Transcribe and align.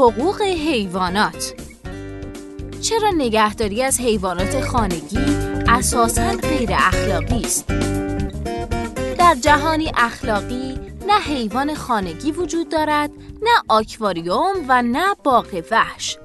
حقوق 0.00 0.42
حیوانات 0.42 1.54
چرا 2.80 3.10
نگهداری 3.10 3.82
از 3.82 4.00
حیوانات 4.00 4.60
خانگی 4.60 5.18
اساساً 5.68 6.30
غیر 6.30 6.70
اخلاقی 6.72 7.40
است؟ 7.40 7.68
در 9.18 9.34
جهانی 9.40 9.92
اخلاقی 9.96 10.78
نه 11.06 11.20
حیوان 11.20 11.74
خانگی 11.74 12.32
وجود 12.32 12.68
دارد، 12.68 13.10
نه 13.42 13.50
آکواریوم 13.68 14.54
و 14.68 14.82
نه 14.82 15.14
باغ 15.24 15.62
وحش. 15.70 16.18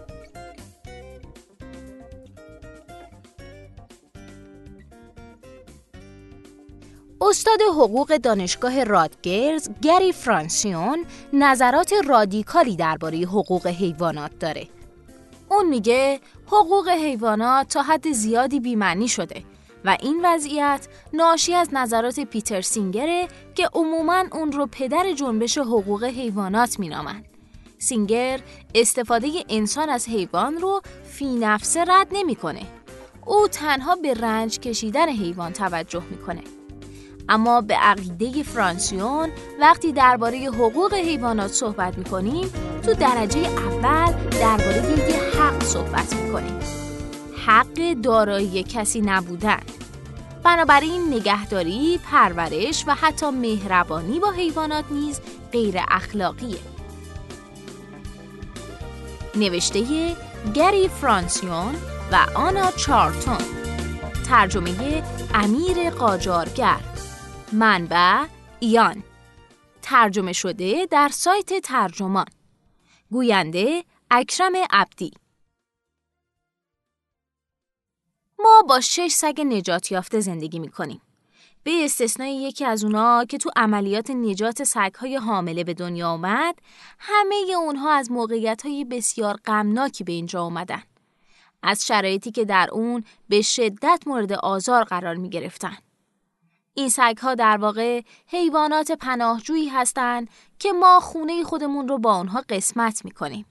استاد 7.30 7.62
حقوق 7.62 8.18
دانشگاه 8.18 8.84
رادگرز 8.84 9.70
گری 9.82 10.12
فرانسیون 10.12 11.06
نظرات 11.34 11.94
رادیکالی 12.08 12.76
درباره 12.76 13.18
حقوق 13.18 13.68
حیوانات 13.68 14.40
داره. 14.40 14.68
اون 15.50 15.70
میگه 15.70 16.20
حقوق 16.48 16.90
حیوانات 16.90 17.68
تا 17.68 17.82
حد 17.82 18.12
زیادی 18.12 18.60
بیمعنی 18.60 19.08
شده 19.08 19.44
و 19.86 19.98
این 20.02 20.22
وضعیت 20.24 20.88
ناشی 21.14 21.54
از 21.54 21.70
نظرات 21.72 22.20
پیتر 22.20 22.62
سینگره 22.62 23.28
که 23.56 23.70
عموماً 23.74 24.24
اون 24.32 24.52
رو 24.52 24.68
پدر 24.72 25.14
جنبش 25.14 25.58
حقوق 25.58 26.04
حیوانات 26.04 26.80
مینامند. 26.80 27.26
سینگر 27.78 28.40
استفاده 28.76 29.28
انسان 29.50 29.90
از 29.90 30.08
حیوان 30.08 30.58
رو 30.58 30.82
فی 31.04 31.36
نفسه 31.36 31.84
رد 31.88 32.08
نمی‌کنه. 32.12 32.62
او 33.26 33.48
تنها 33.48 33.96
به 33.96 34.14
رنج 34.14 34.60
کشیدن 34.60 35.10
حیوان 35.10 35.54
توجه 35.54 36.04
می‌کنه. 36.10 36.42
اما 37.30 37.62
به 37.62 37.76
عقیده 37.76 38.44
فرانسیون 38.44 39.30
وقتی 39.60 39.92
درباره 39.92 40.38
حقوق 40.38 40.94
حیوانات 40.94 41.52
صحبت 41.52 41.98
می‌کنیم 41.98 42.50
تو 42.84 42.94
درجه 42.94 43.40
اول 43.40 44.14
درباره 44.32 45.10
یه 45.10 45.20
حق 45.40 45.64
صحبت 45.64 46.16
می‌کنیم. 46.16 46.60
حق 47.46 47.94
دارایی 48.04 48.64
کسی 48.64 49.02
نبودن. 49.02 49.60
بنابراین 50.44 51.14
نگهداری، 51.14 52.00
پرورش 52.12 52.84
و 52.88 52.96
حتی 52.96 53.30
مهربانی 53.30 54.20
با 54.20 54.32
حیوانات 54.32 54.86
نیز 54.92 55.22
غیر 55.52 55.76
اخلاقیه. 55.88 56.60
نوشته 59.36 60.16
گری 60.54 60.88
فرانسیون 60.88 61.76
و 62.12 62.26
آنا 62.36 62.72
چارتون 62.72 63.38
ترجمه 64.30 65.04
امیر 65.34 65.90
قاجارگر. 65.90 66.95
منبع 67.56 68.26
ایان 68.60 69.04
ترجمه 69.82 70.34
شده 70.34 70.88
در 70.92 71.10
سایت 71.10 71.54
ترجمان 71.64 72.26
گوینده 73.12 73.84
اکرم 74.12 74.54
عبدی 74.70 75.12
ما 78.40 78.64
با 78.70 78.82
شش 78.82 79.12
سگ 79.12 79.42
نجات 79.42 79.92
یافته 79.92 80.20
زندگی 80.20 80.60
می 80.60 80.70
کنیم. 80.70 81.02
به 81.64 81.72
استثنای 81.86 82.36
یکی 82.36 82.66
از 82.66 82.84
اونا 82.84 83.26
که 83.26 83.38
تو 83.38 83.52
عملیات 83.56 84.10
نجات 84.12 84.64
سگهای 84.64 85.16
حامله 85.16 85.64
به 85.64 85.74
دنیا 85.74 86.10
آمد، 86.10 86.56
همه 87.00 87.36
اونها 87.58 87.92
از 87.92 88.12
موقعیت 88.12 88.66
های 88.66 88.86
بسیار 88.86 89.36
غمناکی 89.46 90.04
به 90.04 90.12
اینجا 90.12 90.42
آمدن. 90.42 90.84
از 91.64 91.86
شرایطی 91.86 92.32
که 92.32 92.46
در 92.46 92.70
اون 92.72 93.04
به 93.30 93.42
شدت 93.42 94.04
مورد 94.06 94.34
آزار 94.34 94.84
قرار 94.84 95.16
می 95.16 95.30
گرفتن. 95.30 95.78
این 96.78 96.90
سگها 96.90 97.36
در 97.36 97.58
واقع 97.58 98.02
حیوانات 98.28 98.92
پناهجویی 98.92 99.68
هستند 99.70 100.30
که 100.60 100.74
ما 100.74 101.00
خونه 101.00 101.44
خودمون 101.44 101.88
رو 101.88 101.98
با 101.98 102.14
آنها 102.14 102.44
قسمت 102.50 103.06
می‌کنیم. 103.06 103.46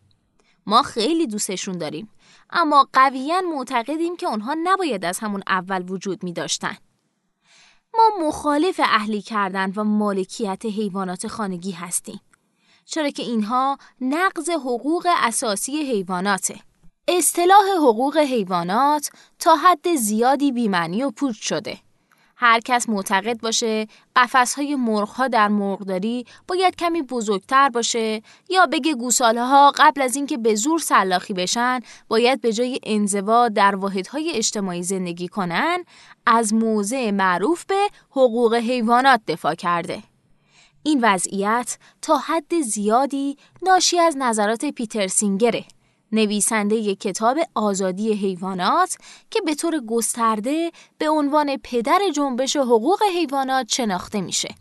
ما 0.66 0.82
خیلی 0.82 1.26
دوستشون 1.26 1.78
داریم 1.78 2.10
اما 2.50 2.88
قویا 2.92 3.40
معتقدیم 3.40 4.16
که 4.16 4.28
آنها 4.28 4.56
نباید 4.62 5.04
از 5.04 5.18
همون 5.18 5.42
اول 5.46 5.90
وجود 5.90 6.24
می 6.24 6.32
داشتن. 6.32 6.76
ما 7.94 8.28
مخالف 8.28 8.80
اهلی 8.84 9.22
کردن 9.22 9.72
و 9.76 9.84
مالکیت 9.84 10.62
حیوانات 10.64 11.26
خانگی 11.26 11.70
هستیم. 11.70 12.20
چرا 12.84 13.10
که 13.10 13.22
اینها 13.22 13.78
نقض 14.00 14.50
حقوق 14.50 15.06
اساسی 15.16 15.76
حیواناته. 15.76 16.60
اصطلاح 17.08 17.64
حقوق 17.78 18.16
حیوانات 18.16 19.10
تا 19.38 19.56
حد 19.56 19.94
زیادی 19.94 20.52
بیمنی 20.52 21.02
و 21.02 21.10
پوچ 21.10 21.36
شده. 21.36 21.78
هر 22.37 22.61
کس 22.61 22.89
معتقد 22.89 23.41
باشه 23.41 23.87
قفس 24.17 24.55
های 24.55 24.75
مرغ 24.75 25.09
ها 25.09 25.28
در 25.28 25.49
مرغداری 25.49 26.27
باید 26.49 26.77
کمی 26.77 27.03
بزرگتر 27.03 27.69
باشه 27.69 28.22
یا 28.49 28.67
بگه 28.67 28.95
گوساله 28.95 29.45
ها 29.45 29.72
قبل 29.77 30.03
از 30.03 30.17
اینکه 30.17 30.37
به 30.37 30.55
زور 30.55 30.78
سلاخی 30.78 31.34
بشن 31.34 31.81
باید 32.09 32.41
به 32.41 32.53
جای 32.53 32.78
انزوا 32.83 33.49
در 33.49 33.75
های 34.11 34.33
اجتماعی 34.34 34.83
زندگی 34.83 35.28
کنن 35.28 35.84
از 36.27 36.55
موضع 36.55 37.11
معروف 37.11 37.65
به 37.65 37.89
حقوق 38.11 38.55
حیوانات 38.55 39.21
دفاع 39.28 39.55
کرده. 39.55 40.03
این 40.83 41.01
وضعیت 41.03 41.78
تا 42.03 42.16
حد 42.16 42.61
زیادی 42.61 43.37
ناشی 43.62 43.99
از 43.99 44.16
نظرات 44.19 44.65
پیتر 44.65 45.06
سینگره 45.06 45.65
نویسنده 46.14 46.94
کتاب 46.94 47.38
آزادی 47.54 48.12
حیوانات 48.12 48.97
که 49.30 49.41
به 49.41 49.54
طور 49.54 49.80
گسترده 49.80 50.70
به 50.98 51.08
عنوان 51.08 51.56
پدر 51.56 52.00
جنبش 52.14 52.56
حقوق 52.56 53.02
حیوانات 53.14 53.66
شناخته 53.69 54.20
میشه. 54.20 54.54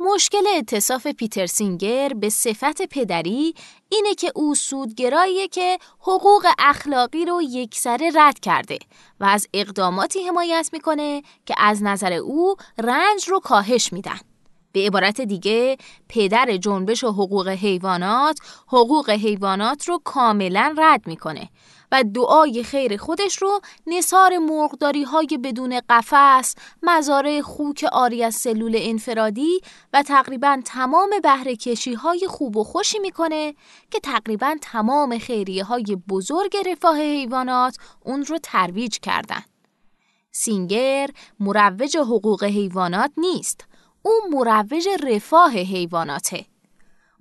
مشکل 0.00 0.44
اتصاف 0.56 1.06
پیتر 1.06 1.46
سینگر 1.46 2.08
به 2.08 2.28
صفت 2.28 2.82
پدری 2.82 3.54
اینه 3.88 4.14
که 4.14 4.32
او 4.34 4.54
سودگراییه 4.54 5.48
که 5.48 5.78
حقوق 6.00 6.46
اخلاقی 6.58 7.24
رو 7.24 7.42
یکسره 7.42 8.10
رد 8.14 8.40
کرده 8.40 8.78
و 9.20 9.24
از 9.24 9.48
اقداماتی 9.54 10.22
حمایت 10.22 10.70
می‌کنه 10.72 11.22
که 11.46 11.54
از 11.58 11.82
نظر 11.82 12.12
او 12.12 12.56
رنج 12.78 13.28
رو 13.28 13.40
کاهش 13.40 13.92
میدن. 13.92 14.18
به 14.76 14.86
عبارت 14.86 15.20
دیگه 15.20 15.76
پدر 16.08 16.56
جنبش 16.56 17.04
حقوق 17.04 17.48
حیوانات 17.48 18.38
حقوق 18.66 19.10
حیوانات 19.10 19.88
رو 19.88 20.00
کاملا 20.04 20.74
رد 20.78 21.06
می‌کنه 21.06 21.48
و 21.92 22.04
دعای 22.14 22.62
خیر 22.62 22.96
خودش 22.96 23.42
رو 23.42 23.60
نصار 23.86 24.38
مرغداری 24.38 25.02
های 25.02 25.38
بدون 25.44 25.80
قفس، 25.88 26.54
مزارع 26.82 27.40
خوک 27.40 27.84
آری 27.92 28.24
از 28.24 28.34
سلول 28.34 28.76
انفرادی 28.78 29.60
و 29.92 30.02
تقریبا 30.02 30.60
تمام 30.64 31.10
بهره 31.22 31.56
های 31.98 32.26
خوب 32.28 32.56
و 32.56 32.64
خوشی 32.64 32.98
می‌کنه 32.98 33.54
که 33.90 34.00
تقریبا 34.00 34.56
تمام 34.62 35.18
خیریه 35.18 35.64
های 35.64 35.96
بزرگ 36.08 36.56
رفاه 36.66 37.00
حیوانات 37.00 37.76
اون 38.04 38.24
رو 38.24 38.38
ترویج 38.42 38.98
کردن. 38.98 39.42
سینگر 40.32 41.10
مروج 41.40 41.96
حقوق 41.96 42.44
حیوانات 42.44 43.10
نیست 43.16 43.64
او 44.06 44.20
مروج 44.30 44.88
رفاه 45.02 45.52
حیواناته. 45.52 46.44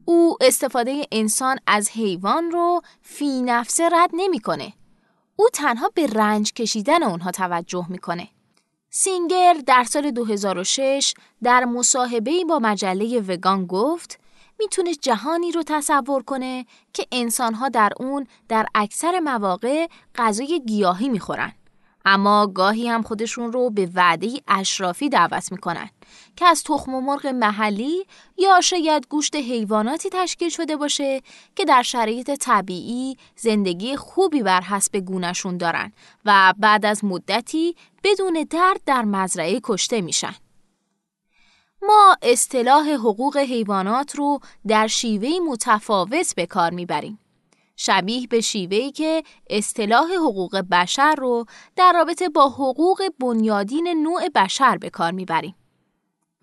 او 0.06 0.38
استفاده 0.42 1.08
انسان 1.12 1.58
از 1.68 1.90
حیوان 1.90 2.52
رو 2.52 2.82
فی 3.02 3.42
نفسه 3.42 3.90
رد 3.92 4.10
نمی‌کنه. 4.14 4.74
او 5.36 5.50
تنها 5.54 5.92
به 5.94 6.08
رنج 6.08 6.54
کشیدن 6.54 7.04
اونها 7.04 7.32
توجه 7.32 7.86
می‌کنه. 7.90 8.28
سینگر 8.90 9.54
در 9.68 9.84
سال 9.84 10.12
2006 10.12 11.14
در 11.44 11.66
مصاحبه‌ای 11.66 12.46
با 12.46 12.60
مجله 12.60 13.20
وگان 13.20 13.66
گفت 13.66 14.20
می‌تونه 14.60 14.96
جهانی 14.96 15.52
رو 15.52 15.64
تصور 15.64 16.24
کنه 16.24 16.66
که 16.94 17.06
انسانها 17.12 17.70
در 17.70 17.92
اون 17.98 18.28
در 18.50 18.66
اکثر 18.76 19.20
مواقع 19.20 19.88
غذای 20.16 20.62
گیاهی 20.66 21.10
می‌خورن. 21.10 21.54
اما 22.06 22.48
گاهی 22.48 22.88
هم 22.88 23.02
خودشون 23.02 23.52
رو 23.52 23.70
به 23.70 23.90
وعده 23.96 24.42
اشرافی 24.48 25.10
دعوت 25.10 25.52
می‌کنن 25.52 25.90
که 26.36 26.46
از 26.46 26.64
تخم 26.64 26.92
مرغ 26.92 27.28
محلی 27.28 28.06
یا 28.38 28.62
شاید 28.62 29.08
گوشت 29.10 29.36
حیواناتی 29.36 30.10
تشکیل 30.10 30.50
شده 30.50 30.76
باشه 30.76 31.22
که 31.56 31.66
در 31.66 31.82
شرایط 31.82 32.32
طبیعی 32.32 33.18
زندگی 33.36 33.96
خوبی 33.96 34.44
بر 34.44 34.62
حسب 34.62 34.98
گونشون 34.98 35.58
دارن 35.58 35.92
و 36.26 36.54
بعد 36.58 36.86
از 36.86 37.06
مدتی 37.06 37.76
بدون 38.04 38.46
درد 38.50 38.82
در 38.86 39.02
مزرعه 39.02 39.60
کشته 39.64 40.02
میشن. 40.02 40.36
ما 41.82 42.18
اصطلاح 42.22 42.90
حقوق 42.90 43.38
حیوانات 43.38 44.16
رو 44.16 44.40
در 44.68 44.88
شیوه 44.88 45.30
متفاوت 45.50 46.36
به 46.36 46.46
کار 46.46 46.72
می‌بریم. 46.72 47.20
شبیه 47.78 48.28
به 48.28 48.42
شیوهی 48.42 48.92
که 48.92 49.24
اصطلاح 49.50 50.14
حقوق 50.14 50.58
بشر 50.58 51.16
رو 51.16 51.46
در 51.76 51.94
رابطه 51.96 52.30
با 52.30 52.50
حقوق 52.50 53.04
بنیادین 53.20 53.88
نوع 53.88 54.30
بشر 54.36 54.78
به 54.78 54.90
کار 54.90 55.12
می‌بریم. 55.12 55.56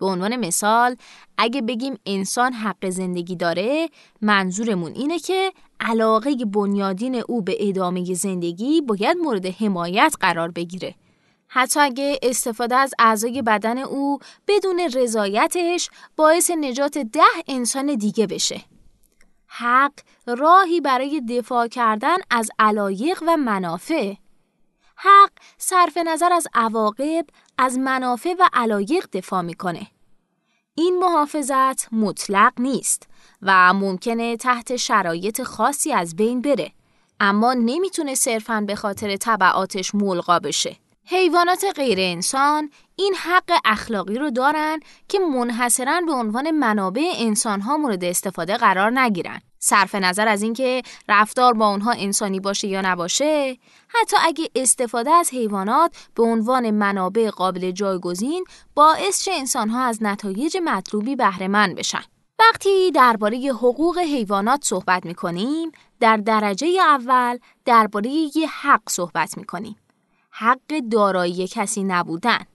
به 0.03 0.09
عنوان 0.09 0.35
مثال 0.35 0.95
اگه 1.37 1.61
بگیم 1.61 1.99
انسان 2.05 2.53
حق 2.53 2.89
زندگی 2.89 3.35
داره 3.35 3.89
منظورمون 4.21 4.91
اینه 4.91 5.19
که 5.19 5.53
علاقه 5.79 6.35
بنیادین 6.35 7.15
او 7.27 7.41
به 7.41 7.57
ادامه 7.59 8.13
زندگی 8.13 8.81
باید 8.81 9.17
مورد 9.17 9.45
حمایت 9.45 10.15
قرار 10.19 10.51
بگیره. 10.51 10.95
حتی 11.47 11.79
اگه 11.79 12.19
استفاده 12.23 12.75
از 12.75 12.93
اعضای 12.99 13.41
بدن 13.41 13.77
او 13.77 14.19
بدون 14.47 14.79
رضایتش 14.79 15.89
باعث 16.15 16.51
نجات 16.51 16.97
ده 16.97 17.21
انسان 17.47 17.95
دیگه 17.95 18.27
بشه. 18.27 18.61
حق 19.47 19.93
راهی 20.27 20.81
برای 20.81 21.21
دفاع 21.21 21.67
کردن 21.67 22.17
از 22.29 22.49
علایق 22.59 23.23
و 23.27 23.37
منافع 23.37 24.13
حق 24.95 25.31
صرف 25.57 25.97
نظر 25.97 26.33
از 26.33 26.47
عواقب 26.53 27.25
از 27.57 27.77
منافع 27.77 28.33
و 28.39 28.49
علایق 28.53 29.05
دفاع 29.13 29.41
می‌کنه 29.41 29.92
این 30.75 30.99
محافظت 30.99 31.93
مطلق 31.93 32.53
نیست 32.59 33.07
و 33.41 33.73
ممکنه 33.73 34.37
تحت 34.37 34.75
شرایط 34.75 35.43
خاصی 35.43 35.93
از 35.93 36.15
بین 36.15 36.41
بره 36.41 36.71
اما 37.19 37.53
نمی‌تونه 37.53 38.15
صرفاً 38.15 38.61
به 38.61 38.75
خاطر 38.75 39.15
طبعاتش 39.15 39.95
ملغا 39.95 40.39
بشه 40.39 40.75
حیوانات 41.05 41.65
غیر 41.75 41.97
انسان 42.01 42.69
این 42.95 43.15
حق 43.15 43.51
اخلاقی 43.65 44.15
رو 44.15 44.29
دارن 44.29 44.79
که 45.07 45.19
منحصرا 45.19 46.01
به 46.05 46.11
عنوان 46.11 46.51
منابع 46.51 47.11
انسان 47.15 47.61
ها 47.61 47.77
مورد 47.77 48.03
استفاده 48.03 48.57
قرار 48.57 48.99
نگیرن. 48.99 49.41
صرف 49.65 49.95
نظر 49.95 50.27
از 50.27 50.43
اینکه 50.43 50.81
رفتار 51.09 51.53
با 51.53 51.67
اونها 51.67 51.91
انسانی 51.91 52.39
باشه 52.39 52.67
یا 52.67 52.81
نباشه، 52.81 53.57
حتی 53.87 54.17
اگه 54.21 54.49
استفاده 54.55 55.11
از 55.11 55.29
حیوانات 55.33 55.95
به 56.15 56.23
عنوان 56.23 56.71
منابع 56.71 57.29
قابل 57.29 57.71
جایگزین 57.71 58.45
باعث 58.75 59.23
چه 59.23 59.31
انسان 59.31 59.69
ها 59.69 59.81
از 59.81 60.03
نتایج 60.03 60.57
مطلوبی 60.63 61.15
بهره 61.15 61.47
مند 61.47 61.75
بشن. 61.75 62.03
وقتی 62.39 62.91
درباره 62.91 63.37
حقوق 63.37 63.97
حیوانات 63.97 64.63
صحبت 64.63 65.05
می 65.05 65.15
کنیم، 65.15 65.71
در 65.99 66.17
درجه 66.17 66.67
اول 66.67 67.37
درباره 67.65 68.09
یه 68.09 68.47
حق 68.61 68.89
صحبت 68.89 69.37
می 69.37 69.43
کنیم. 69.43 69.75
حق 70.29 70.79
دارایی 70.91 71.47
کسی 71.47 71.83
نبودن. 71.83 72.45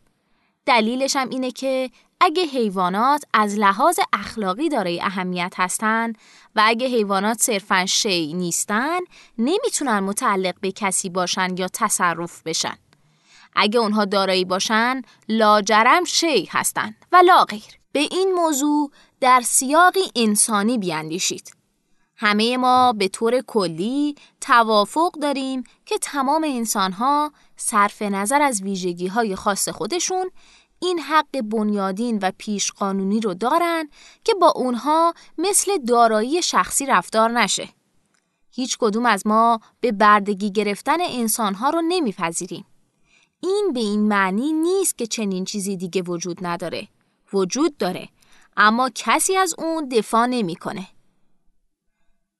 دلیلش 0.67 1.17
هم 1.17 1.29
اینه 1.29 1.51
که 1.51 1.91
اگه 2.20 2.44
حیوانات 2.44 3.25
از 3.35 3.59
لحاظ 3.59 3.99
اخلاقی 4.12 4.69
دارای 4.69 5.00
اهمیت 5.00 5.55
هستن 5.56 6.12
و 6.56 6.62
اگه 6.65 6.87
حیوانات 6.87 7.43
صرفا 7.43 7.87
شی 7.87 8.32
نیستن 8.32 8.99
نمی‌تونن 9.38 10.00
متعلق 10.00 10.55
به 10.61 10.73
کسی 10.73 11.11
باشن 11.11 11.56
یا 11.56 11.69
تصرف 11.73 12.43
بشن. 12.43 12.79
اگه 13.56 13.81
اونها 13.81 14.05
دارایی 14.05 14.44
باشن 14.44 15.03
لاجرم 15.29 16.05
شی 16.05 16.49
هستن 16.50 16.94
و 17.12 17.17
لا 17.17 17.44
غیر. 17.44 17.79
به 17.93 18.00
این 18.00 18.32
موضوع 18.32 18.91
در 19.21 19.41
سیاقی 19.44 20.12
انسانی 20.17 20.79
بیاندیشید. 20.79 21.53
همه 22.17 22.56
ما 22.56 22.93
به 22.93 23.09
طور 23.09 23.41
کلی 23.41 24.14
توافق 24.41 25.12
داریم 25.12 25.64
که 25.87 25.99
تمام 25.99 26.44
انسانها 26.44 27.32
صرف 27.56 28.03
نظر 28.03 28.43
از 28.43 28.62
ویژگی 28.62 29.06
های 29.06 29.37
خاص 29.37 29.69
خودشون 29.69 30.31
این 30.81 30.99
حق 30.99 31.41
بنیادین 31.41 32.19
و 32.23 32.33
پیش 32.39 32.73
قانونی 32.73 33.21
رو 33.21 33.35
دارن 33.35 33.89
که 34.25 34.35
با 34.35 34.53
اونها 34.57 35.15
مثل 35.39 35.79
دارایی 35.79 36.43
شخصی 36.43 36.87
رفتار 36.87 37.31
نشه. 37.31 37.69
هیچ 38.51 38.79
کدوم 38.79 39.07
از 39.07 39.27
ما 39.27 39.61
به 39.81 39.93
بردگی 39.93 40.53
گرفتن 40.53 41.01
انسانها 41.01 41.71
رو 41.71 41.83
نمیپذیریم. 41.89 42.65
این 43.41 43.71
به 43.75 43.81
این 43.81 44.09
معنی 44.09 44.53
نیست 44.53 44.99
که 44.99 45.07
چنین 45.07 45.45
چیزی 45.45 45.77
دیگه 45.77 46.03
وجود 46.03 46.47
نداره. 46.47 46.89
وجود 47.33 47.77
داره 47.77 48.09
اما 48.57 48.91
کسی 48.95 49.37
از 49.37 49.55
اون 49.59 49.89
دفاع 49.89 50.27
نمی‌کنه. 50.27 50.89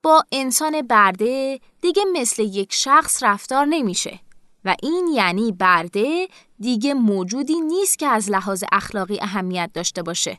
با 0.03 0.25
انسان 0.33 0.83
برده 0.83 1.61
دیگه 1.83 2.05
مثل 2.13 2.43
یک 2.43 2.73
شخص 2.73 3.23
رفتار 3.23 3.67
نمیشه 3.67 4.21
و 4.65 4.77
این 4.83 5.07
یعنی 5.07 5.53
برده 5.53 6.29
دیگه 6.61 6.95
موجودی 6.95 7.61
نیست 7.61 7.99
که 7.99 8.07
از 8.07 8.31
لحاظ 8.31 8.65
اخلاقی 8.73 9.19
اهمیت 9.21 9.71
داشته 9.75 10.03
باشه. 10.03 10.39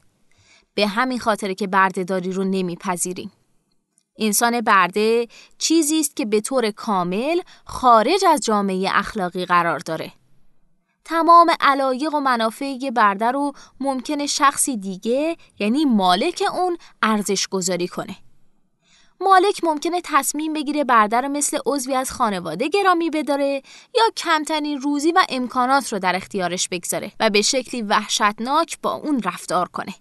به 0.73 0.87
همین 0.87 1.19
خاطر 1.19 1.53
که 1.53 1.67
بردهداری 1.67 2.31
رو 2.31 2.43
نمیپذیریم. 2.43 3.31
انسان 4.19 4.61
برده 4.61 5.27
چیزی 5.57 5.99
است 5.99 6.15
که 6.15 6.25
به 6.25 6.41
طور 6.41 6.71
کامل 6.71 7.41
خارج 7.65 8.25
از 8.27 8.41
جامعه 8.41 8.89
اخلاقی 8.93 9.45
قرار 9.45 9.79
داره. 9.79 10.11
تمام 11.05 11.51
علایق 11.59 12.13
و 12.13 12.19
منافع 12.19 12.89
برده 12.95 13.31
رو 13.31 13.53
ممکنه 13.79 14.27
شخصی 14.27 14.77
دیگه 14.77 15.37
یعنی 15.59 15.85
مالک 15.85 16.43
اون 16.53 16.77
ارزش 17.01 17.47
گذاری 17.47 17.87
کنه. 17.87 18.15
مالک 19.21 19.63
ممکنه 19.63 20.01
تصمیم 20.03 20.53
بگیره 20.53 20.83
برده 20.83 21.21
رو 21.21 21.29
مثل 21.29 21.59
عضوی 21.65 21.95
از 21.95 22.11
خانواده 22.11 22.67
گرامی 22.67 23.09
بداره 23.09 23.61
یا 23.95 24.03
کمترین 24.17 24.81
روزی 24.81 25.11
و 25.11 25.25
امکانات 25.29 25.93
رو 25.93 25.99
در 25.99 26.15
اختیارش 26.15 26.69
بگذاره 26.69 27.11
و 27.19 27.29
به 27.29 27.41
شکلی 27.41 27.81
وحشتناک 27.81 28.77
با 28.81 28.93
اون 28.93 29.21
رفتار 29.21 29.67
کنه. 29.67 29.93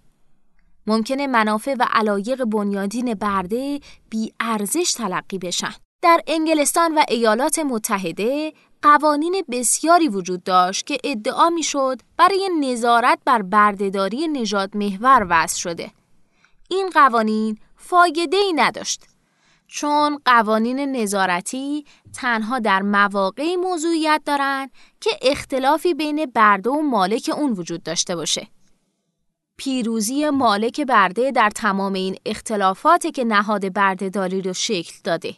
ممکنه 0.87 1.27
منافع 1.27 1.75
و 1.79 1.87
علایق 1.91 2.45
بنیادین 2.45 3.13
برده 3.13 3.79
بی 4.09 4.33
ارزش 4.39 4.91
تلقی 4.91 5.37
بشن. 5.37 5.73
در 6.01 6.21
انگلستان 6.27 6.95
و 6.95 7.03
ایالات 7.09 7.59
متحده 7.59 8.53
قوانین 8.81 9.43
بسیاری 9.51 10.07
وجود 10.07 10.43
داشت 10.43 10.85
که 10.85 10.97
ادعا 11.03 11.49
می‌شد 11.49 12.01
برای 12.17 12.49
نظارت 12.59 13.19
بر 13.25 13.41
بردهداری 13.41 14.27
نژاد 14.27 14.77
محور 14.77 15.27
وضع 15.29 15.57
شده. 15.57 15.91
این 16.69 16.89
قوانین 16.89 17.57
فایده 17.75 18.37
ای 18.37 18.53
نداشت 18.53 19.03
چون 19.71 20.19
قوانین 20.25 20.79
نظارتی 20.79 21.85
تنها 22.13 22.59
در 22.59 22.81
مواقعی 22.81 23.55
موضوعیت 23.55 24.21
دارند 24.25 24.71
که 25.01 25.09
اختلافی 25.21 25.93
بین 25.93 26.25
برده 26.25 26.69
و 26.69 26.81
مالک 26.81 27.31
اون 27.37 27.51
وجود 27.51 27.83
داشته 27.83 28.15
باشه. 28.15 28.47
پیروزی 29.57 30.29
مالک 30.29 30.81
برده 30.81 31.31
در 31.31 31.49
تمام 31.49 31.93
این 31.93 32.15
اختلافات 32.25 33.07
که 33.07 33.23
نهاد 33.23 33.73
بردهداری 33.73 34.41
رو 34.41 34.53
شکل 34.53 34.93
داده. 35.03 35.35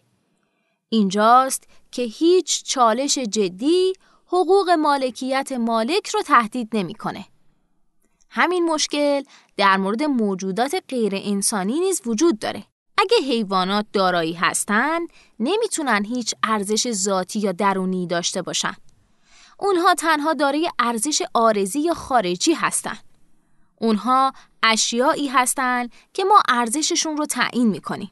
اینجاست 0.90 1.64
که 1.92 2.02
هیچ 2.02 2.64
چالش 2.64 3.18
جدی 3.18 3.94
حقوق 4.28 4.70
مالکیت 4.70 5.52
مالک 5.52 6.08
رو 6.08 6.22
تهدید 6.22 6.70
نمی‌کنه. 6.74 7.26
همین 8.30 8.66
مشکل 8.66 9.24
در 9.58 9.78
مورد 9.78 10.04
موجودات 10.04 10.84
غیر 10.90 11.14
انسانی 11.16 11.80
نیز 11.80 12.02
وجود 12.06 12.40
داره. 12.40 12.71
اگه 13.02 13.18
حیوانات 13.18 13.86
دارایی 13.94 14.34
هستند، 14.34 15.10
نمی‌تونن 15.40 16.06
هیچ 16.06 16.36
ارزش 16.44 16.92
ذاتی 16.92 17.40
یا 17.40 17.52
درونی 17.52 18.08
داشته 18.08 18.42
باشن. 18.42 18.74
اونها 19.60 19.94
تنها 19.94 20.34
دارای 20.34 20.70
ارزش 20.80 21.22
آرزی 21.34 21.80
یا 21.80 21.94
خارجی 21.94 22.54
هستند. 22.54 23.04
اونها 23.78 24.34
اشیایی 24.64 25.28
هستند 25.28 25.92
که 26.14 26.24
ما 26.24 26.42
ارزششون 26.50 27.18
رو 27.18 27.26
تعیین 27.26 27.68
می‌کنیم. 27.68 28.12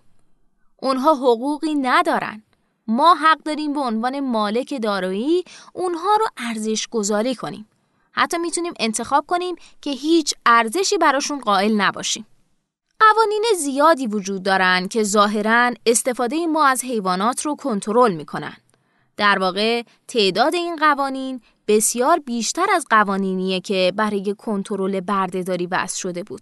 اونها 0.77 1.15
حقوقی 1.15 1.75
ندارن. 1.75 2.43
ما 2.87 3.15
حق 3.15 3.43
داریم 3.43 3.73
به 3.73 3.79
عنوان 3.79 4.19
مالک 4.19 4.81
دارایی 4.81 5.43
اونها 5.73 6.15
رو 6.19 6.27
ارزش 6.37 6.87
گذاری 6.87 7.35
کنیم. 7.35 7.69
حتی 8.11 8.37
می‌تونیم 8.37 8.73
انتخاب 8.79 9.25
کنیم 9.27 9.55
که 9.81 9.91
هیچ 9.91 10.33
ارزشی 10.45 10.97
براشون 10.97 11.39
قائل 11.39 11.81
نباشیم. 11.81 12.25
قوانین 12.99 13.43
زیادی 13.57 14.07
وجود 14.07 14.43
دارند 14.43 14.89
که 14.89 15.03
ظاهرا 15.03 15.73
استفاده 15.85 16.47
ما 16.47 16.65
از 16.65 16.83
حیوانات 16.83 17.45
رو 17.45 17.55
کنترل 17.55 18.13
می‌کنن. 18.13 18.57
در 19.17 19.39
واقع 19.39 19.83
تعداد 20.07 20.55
این 20.55 20.75
قوانین 20.75 21.41
بسیار 21.67 22.19
بیشتر 22.19 22.65
از 22.75 22.85
قوانینیه 22.89 23.59
که 23.59 23.93
برای 23.95 24.35
کنترل 24.37 24.99
بردهداری 24.99 25.65
وضع 25.65 25.97
شده 25.97 26.23
بود. 26.23 26.41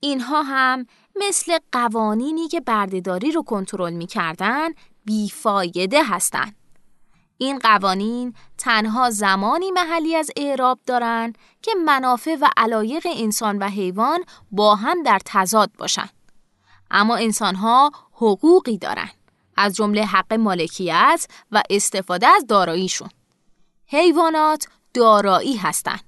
اینها 0.00 0.42
هم 0.42 0.86
مثل 1.16 1.58
قوانینی 1.72 2.48
که 2.48 2.60
بردهداری 2.60 3.32
رو 3.32 3.42
کنترل 3.42 3.92
می‌کردن 3.92 4.68
بیفایده 5.04 6.04
هستند. 6.04 6.56
این 7.38 7.58
قوانین 7.58 8.34
تنها 8.58 9.10
زمانی 9.10 9.70
محلی 9.70 10.16
از 10.16 10.30
اعراب 10.36 10.78
دارند 10.86 11.38
که 11.62 11.74
منافع 11.84 12.36
و 12.40 12.48
علایق 12.56 13.06
انسان 13.16 13.58
و 13.58 13.68
حیوان 13.68 14.24
با 14.50 14.74
هم 14.74 15.02
در 15.02 15.20
تضاد 15.24 15.70
باشند. 15.78 16.10
اما 16.90 17.16
انسانها 17.16 17.92
حقوقی 18.12 18.78
دارند 18.78 19.14
از 19.56 19.76
جمله 19.76 20.04
حق 20.04 20.32
مالکیت 20.32 21.26
و 21.52 21.62
استفاده 21.70 22.26
از 22.26 22.46
داراییشون. 22.46 23.08
حیوانات 23.86 24.66
دارایی 24.94 25.56
هستند. 25.56 26.00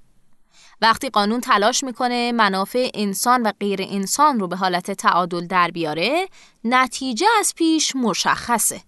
وقتی 0.81 1.11
قانون 1.11 1.41
تلاش 1.41 1.85
می‌کنه 1.85 2.33
منافع 2.33 2.91
انسان 2.95 3.43
و 3.43 3.53
غیر 3.61 3.83
انسان 3.83 4.41
رو 4.41 4.49
به 4.49 4.57
حالت 4.57 4.91
تعادل 4.91 5.47
در 5.47 5.71
بیاره، 5.71 6.29
نتیجه 6.65 7.27
از 7.39 7.55
پیش 7.57 7.97
مشخصه. 7.97 8.81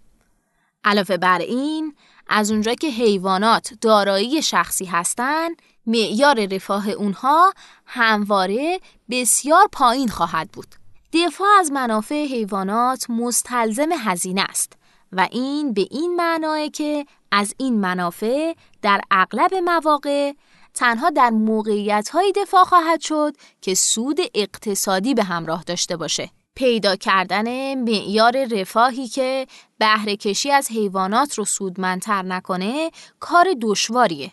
علاوه 0.84 1.16
بر 1.16 1.38
این، 1.38 1.94
از 2.30 2.50
اونجا 2.50 2.74
که 2.74 2.86
حیوانات 2.86 3.74
دارایی 3.80 4.42
شخصی 4.42 4.84
هستند، 4.84 5.56
معیار 5.86 6.46
رفاه 6.46 6.88
اونها 6.88 7.52
همواره 7.86 8.80
بسیار 9.10 9.68
پایین 9.72 10.08
خواهد 10.08 10.50
بود. 10.52 10.74
دفاع 11.12 11.48
از 11.58 11.72
منافع 11.72 12.24
حیوانات 12.24 13.10
مستلزم 13.10 13.88
هزینه 13.92 14.42
است 14.48 14.72
و 15.12 15.28
این 15.30 15.74
به 15.74 15.86
این 15.90 16.16
معناه 16.16 16.68
که 16.68 17.06
از 17.32 17.54
این 17.58 17.80
منافع 17.80 18.54
در 18.82 19.00
اغلب 19.10 19.54
مواقع 19.54 20.32
تنها 20.74 21.10
در 21.10 21.30
موقعیت 21.30 22.08
های 22.08 22.32
دفاع 22.36 22.64
خواهد 22.64 23.00
شد 23.00 23.36
که 23.60 23.74
سود 23.74 24.18
اقتصادی 24.34 25.14
به 25.14 25.22
همراه 25.22 25.62
داشته 25.62 25.96
باشه. 25.96 26.30
پیدا 26.60 26.96
کردن 26.96 27.74
معیار 27.74 28.44
رفاهی 28.44 29.08
که 29.08 29.46
بهره 29.78 30.16
کشی 30.16 30.50
از 30.50 30.70
حیوانات 30.70 31.34
رو 31.34 31.44
سودمندتر 31.44 32.22
نکنه 32.22 32.90
کار 33.20 33.46
دشواریه. 33.60 34.32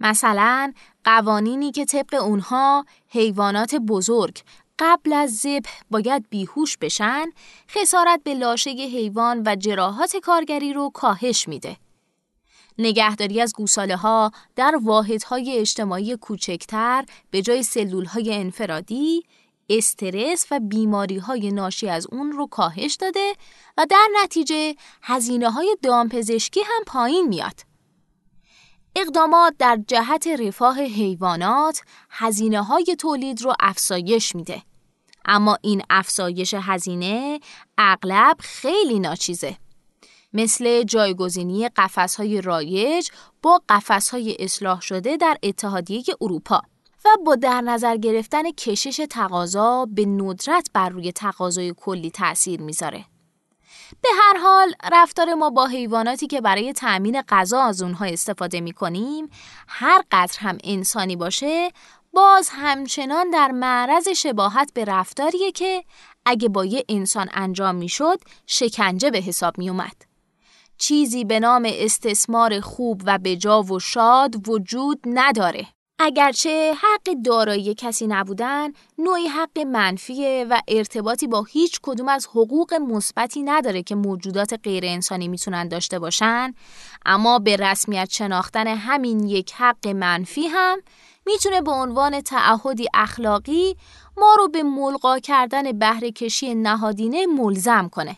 مثلا 0.00 0.72
قوانینی 1.04 1.72
که 1.72 1.84
طبق 1.84 2.22
اونها 2.22 2.84
حیوانات 3.08 3.74
بزرگ 3.74 4.38
قبل 4.78 5.12
از 5.12 5.36
ذبح 5.36 5.70
باید 5.90 6.26
بیهوش 6.30 6.76
بشن 6.76 7.24
خسارت 7.68 8.20
به 8.24 8.34
لاشه 8.34 8.70
حیوان 8.70 9.42
و 9.46 9.56
جراحات 9.56 10.16
کارگری 10.16 10.72
رو 10.72 10.90
کاهش 10.94 11.48
میده. 11.48 11.76
نگهداری 12.78 13.40
از 13.40 13.52
گوساله 13.54 13.96
ها 13.96 14.30
در 14.56 14.78
واحدهای 14.82 15.58
اجتماعی 15.58 16.16
کوچکتر 16.16 17.04
به 17.30 17.42
جای 17.42 17.62
سلول 17.62 18.04
های 18.04 18.34
انفرادی 18.34 19.24
استرس 19.68 20.46
و 20.50 20.60
بیماری 20.60 21.18
های 21.18 21.50
ناشی 21.50 21.88
از 21.88 22.06
اون 22.12 22.32
رو 22.32 22.46
کاهش 22.46 22.94
داده 22.94 23.32
و 23.78 23.86
در 23.90 24.08
نتیجه 24.22 24.74
هزینه 25.02 25.50
های 25.50 25.76
دامپزشکی 25.82 26.60
هم 26.60 26.84
پایین 26.86 27.28
میاد. 27.28 27.60
اقدامات 28.96 29.54
در 29.58 29.78
جهت 29.88 30.26
رفاه 30.26 30.80
حیوانات 30.80 31.80
هزینه 32.10 32.62
های 32.62 32.96
تولید 32.98 33.42
رو 33.42 33.54
افزایش 33.60 34.34
میده. 34.34 34.62
اما 35.24 35.58
این 35.62 35.82
افزایش 35.90 36.54
هزینه 36.58 37.40
اغلب 37.78 38.36
خیلی 38.40 38.98
ناچیزه. 38.98 39.56
مثل 40.32 40.82
جایگزینی 40.82 41.68
های 42.18 42.40
رایج 42.40 43.08
با 43.42 43.62
های 44.12 44.36
اصلاح 44.38 44.80
شده 44.80 45.16
در 45.16 45.38
اتحادیه 45.42 46.04
اروپا 46.20 46.62
و 47.04 47.08
با 47.26 47.34
در 47.34 47.60
نظر 47.60 47.96
گرفتن 47.96 48.50
کشش 48.50 49.06
تقاضا 49.10 49.86
به 49.86 50.06
ندرت 50.06 50.70
بر 50.72 50.88
روی 50.88 51.12
تقاضای 51.12 51.74
کلی 51.76 52.10
تأثیر 52.10 52.60
می‌ذاره. 52.60 53.04
به 54.02 54.08
هر 54.20 54.38
حال 54.38 54.72
رفتار 54.92 55.34
ما 55.34 55.50
با 55.50 55.66
حیواناتی 55.66 56.26
که 56.26 56.40
برای 56.40 56.72
تأمین 56.72 57.22
غذا 57.28 57.62
از 57.62 57.82
اونها 57.82 58.04
استفاده 58.04 58.60
می 58.60 58.72
کنیم 58.72 59.28
هر 59.68 60.02
قدر 60.10 60.38
هم 60.38 60.58
انسانی 60.64 61.16
باشه 61.16 61.70
باز 62.12 62.48
همچنان 62.52 63.30
در 63.30 63.50
معرض 63.50 64.08
شباهت 64.08 64.72
به 64.74 64.84
رفتاریه 64.84 65.52
که 65.52 65.84
اگه 66.26 66.48
با 66.48 66.64
یه 66.64 66.84
انسان 66.88 67.28
انجام 67.32 67.74
می‌شد 67.74 68.20
شکنجه 68.46 69.10
به 69.10 69.18
حساب 69.18 69.58
می 69.58 69.70
اومد. 69.70 69.96
چیزی 70.78 71.24
به 71.24 71.40
نام 71.40 71.62
استثمار 71.66 72.60
خوب 72.60 73.02
و 73.06 73.18
بجا 73.24 73.62
و 73.62 73.80
شاد 73.80 74.48
وجود 74.48 75.00
نداره. 75.06 75.66
اگرچه 75.98 76.74
حق 76.74 77.14
دارایی 77.24 77.74
کسی 77.74 78.06
نبودن 78.06 78.68
نوعی 78.98 79.26
حق 79.26 79.58
منفیه 79.58 80.46
و 80.50 80.60
ارتباطی 80.68 81.26
با 81.26 81.42
هیچ 81.42 81.80
کدوم 81.82 82.08
از 82.08 82.26
حقوق 82.26 82.74
مثبتی 82.74 83.42
نداره 83.42 83.82
که 83.82 83.94
موجودات 83.94 84.60
غیر 84.64 84.84
انسانی 84.86 85.28
می‌تونن 85.28 85.68
داشته 85.68 85.98
باشن. 85.98 86.54
اما 87.06 87.38
به 87.38 87.56
رسمیت 87.56 88.10
شناختن 88.10 88.66
همین 88.66 89.24
یک 89.24 89.52
حق 89.52 89.88
منفی 89.88 90.46
هم 90.46 90.78
می‌تونه 91.26 91.60
به 91.60 91.70
عنوان 91.70 92.20
تعهدی 92.20 92.88
اخلاقی 92.94 93.76
ما 94.16 94.34
رو 94.38 94.48
به 94.48 94.62
ملغا 94.62 95.18
کردن 95.18 95.78
بهره 95.78 96.10
کشی 96.10 96.54
نهادینه 96.54 97.26
ملزم 97.26 97.88
کنه. 97.92 98.16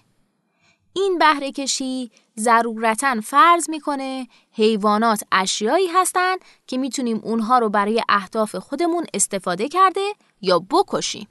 این 0.96 1.18
بهره 1.18 1.52
کشی 1.52 2.10
ضرورتا 2.38 3.20
فرض 3.20 3.70
می‌کنه 3.70 4.28
حیوانات 4.52 5.22
اشیایی 5.32 5.86
هستند 5.86 6.38
که 6.66 6.78
می‌تونیم 6.78 7.20
اونها 7.24 7.58
رو 7.58 7.68
برای 7.68 8.02
اهداف 8.08 8.56
خودمون 8.56 9.06
استفاده 9.14 9.68
کرده 9.68 10.12
یا 10.40 10.58
بکشیم. 10.58 11.28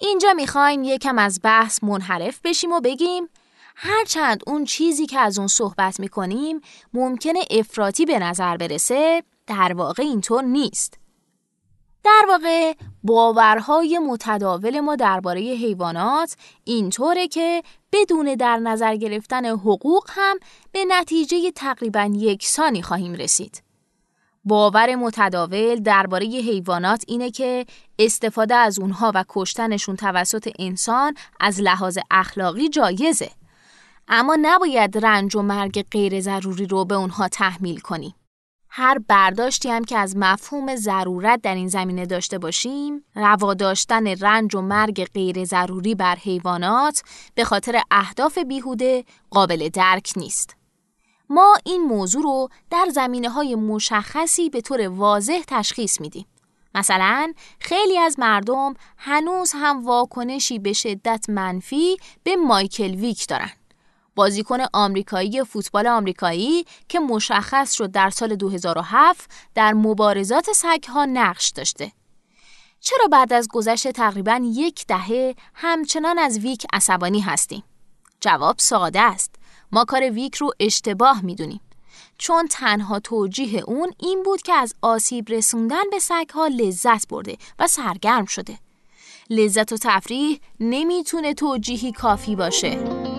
اینجا 0.00 0.32
می‌خوایم 0.32 0.84
یکم 0.84 1.18
از 1.18 1.40
بحث 1.42 1.84
منحرف 1.84 2.40
بشیم 2.44 2.72
و 2.72 2.80
بگیم 2.80 3.28
هرچند 3.76 4.42
اون 4.46 4.64
چیزی 4.64 5.06
که 5.06 5.18
از 5.18 5.38
اون 5.38 5.48
صحبت 5.48 6.00
می‌کنیم 6.00 6.60
ممکنه 6.94 7.40
افراطی 7.50 8.04
به 8.04 8.18
نظر 8.18 8.56
برسه 8.56 9.22
در 9.46 9.72
واقع 9.72 10.02
اینطور 10.02 10.44
نیست. 10.44 10.98
در 12.06 12.26
واقع 12.28 12.74
باورهای 13.02 13.98
متداول 13.98 14.80
ما 14.80 14.96
درباره 14.96 15.40
حیوانات 15.40 16.36
اینطوره 16.64 17.28
که 17.28 17.62
بدون 17.92 18.34
در 18.34 18.56
نظر 18.56 18.96
گرفتن 18.96 19.46
حقوق 19.46 20.04
هم 20.08 20.38
به 20.72 20.84
نتیجه 20.88 21.50
تقریبا 21.50 22.10
یکسانی 22.14 22.82
خواهیم 22.82 23.14
رسید. 23.14 23.62
باور 24.44 24.94
متداول 24.94 25.74
درباره 25.74 26.26
حیوانات 26.26 27.04
اینه 27.06 27.30
که 27.30 27.66
استفاده 27.98 28.54
از 28.54 28.78
اونها 28.78 29.12
و 29.14 29.24
کشتنشون 29.28 29.96
توسط 29.96 30.48
انسان 30.58 31.14
از 31.40 31.60
لحاظ 31.60 31.98
اخلاقی 32.10 32.68
جایزه. 32.68 33.30
اما 34.08 34.36
نباید 34.42 35.06
رنج 35.06 35.36
و 35.36 35.42
مرگ 35.42 35.82
غیر 35.90 36.20
ضروری 36.20 36.66
رو 36.66 36.84
به 36.84 36.94
اونها 36.94 37.28
تحمیل 37.28 37.80
کنیم. 37.80 38.14
هر 38.78 38.98
برداشتی 38.98 39.70
هم 39.70 39.84
که 39.84 39.98
از 39.98 40.16
مفهوم 40.16 40.76
ضرورت 40.76 41.42
در 41.42 41.54
این 41.54 41.68
زمینه 41.68 42.06
داشته 42.06 42.38
باشیم 42.38 43.04
روا 43.14 43.54
داشتن 43.54 44.06
رنج 44.06 44.54
و 44.54 44.60
مرگ 44.60 45.04
غیر 45.04 45.44
ضروری 45.44 45.94
بر 45.94 46.16
حیوانات 46.16 47.02
به 47.34 47.44
خاطر 47.44 47.80
اهداف 47.90 48.38
بیهوده 48.38 49.04
قابل 49.30 49.68
درک 49.68 50.12
نیست. 50.16 50.56
ما 51.30 51.54
این 51.64 51.82
موضوع 51.82 52.22
رو 52.22 52.48
در 52.70 52.86
زمینه 52.92 53.28
های 53.28 53.54
مشخصی 53.54 54.50
به 54.50 54.60
طور 54.60 54.88
واضح 54.88 55.42
تشخیص 55.46 56.00
میدیم. 56.00 56.26
مثلا 56.74 57.32
خیلی 57.60 57.98
از 57.98 58.18
مردم 58.18 58.74
هنوز 58.96 59.52
هم 59.54 59.86
واکنشی 59.86 60.58
به 60.58 60.72
شدت 60.72 61.26
منفی 61.28 61.96
به 62.22 62.36
مایکل 62.36 62.94
ویک 62.94 63.26
دارن. 63.28 63.50
بازیکن 64.16 64.58
آمریکایی 64.72 65.44
فوتبال 65.44 65.86
آمریکایی 65.86 66.64
که 66.88 67.00
مشخص 67.00 67.72
شد 67.72 67.90
در 67.90 68.10
سال 68.10 68.36
2007 68.36 69.30
در 69.54 69.74
مبارزات 69.74 70.52
سگها 70.52 71.04
نقش 71.04 71.50
داشته. 71.50 71.92
چرا 72.80 73.06
بعد 73.12 73.32
از 73.32 73.48
گذشت 73.48 73.88
تقریبا 73.88 74.40
یک 74.44 74.86
دهه 74.86 75.34
همچنان 75.54 76.18
از 76.18 76.38
ویک 76.38 76.66
عصبانی 76.72 77.20
هستیم؟ 77.20 77.62
جواب 78.20 78.56
ساده 78.58 79.00
است. 79.00 79.34
ما 79.72 79.84
کار 79.84 80.10
ویک 80.10 80.34
رو 80.34 80.50
اشتباه 80.60 81.24
می‌دونیم. 81.24 81.60
چون 82.18 82.46
تنها 82.50 83.00
توجیه 83.00 83.62
اون 83.66 83.92
این 84.00 84.22
بود 84.22 84.42
که 84.42 84.52
از 84.52 84.74
آسیب 84.82 85.30
رسوندن 85.30 85.90
به 85.90 85.98
سگها 85.98 86.46
لذت 86.46 87.08
برده 87.08 87.36
و 87.58 87.66
سرگرم 87.66 88.24
شده. 88.24 88.58
لذت 89.30 89.72
و 89.72 89.76
تفریح 89.76 90.40
نمی‌تونه 90.60 91.34
توجیهی 91.34 91.92
کافی 91.92 92.36
باشه. 92.36 93.15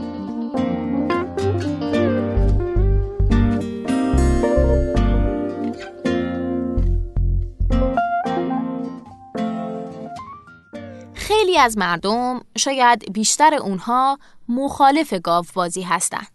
خیلی 11.27 11.57
از 11.57 11.77
مردم 11.77 12.41
شاید 12.57 13.13
بیشتر 13.13 13.53
اونها 13.53 14.19
مخالف 14.49 15.13
گاوبازی 15.13 15.81
هستند 15.81 16.27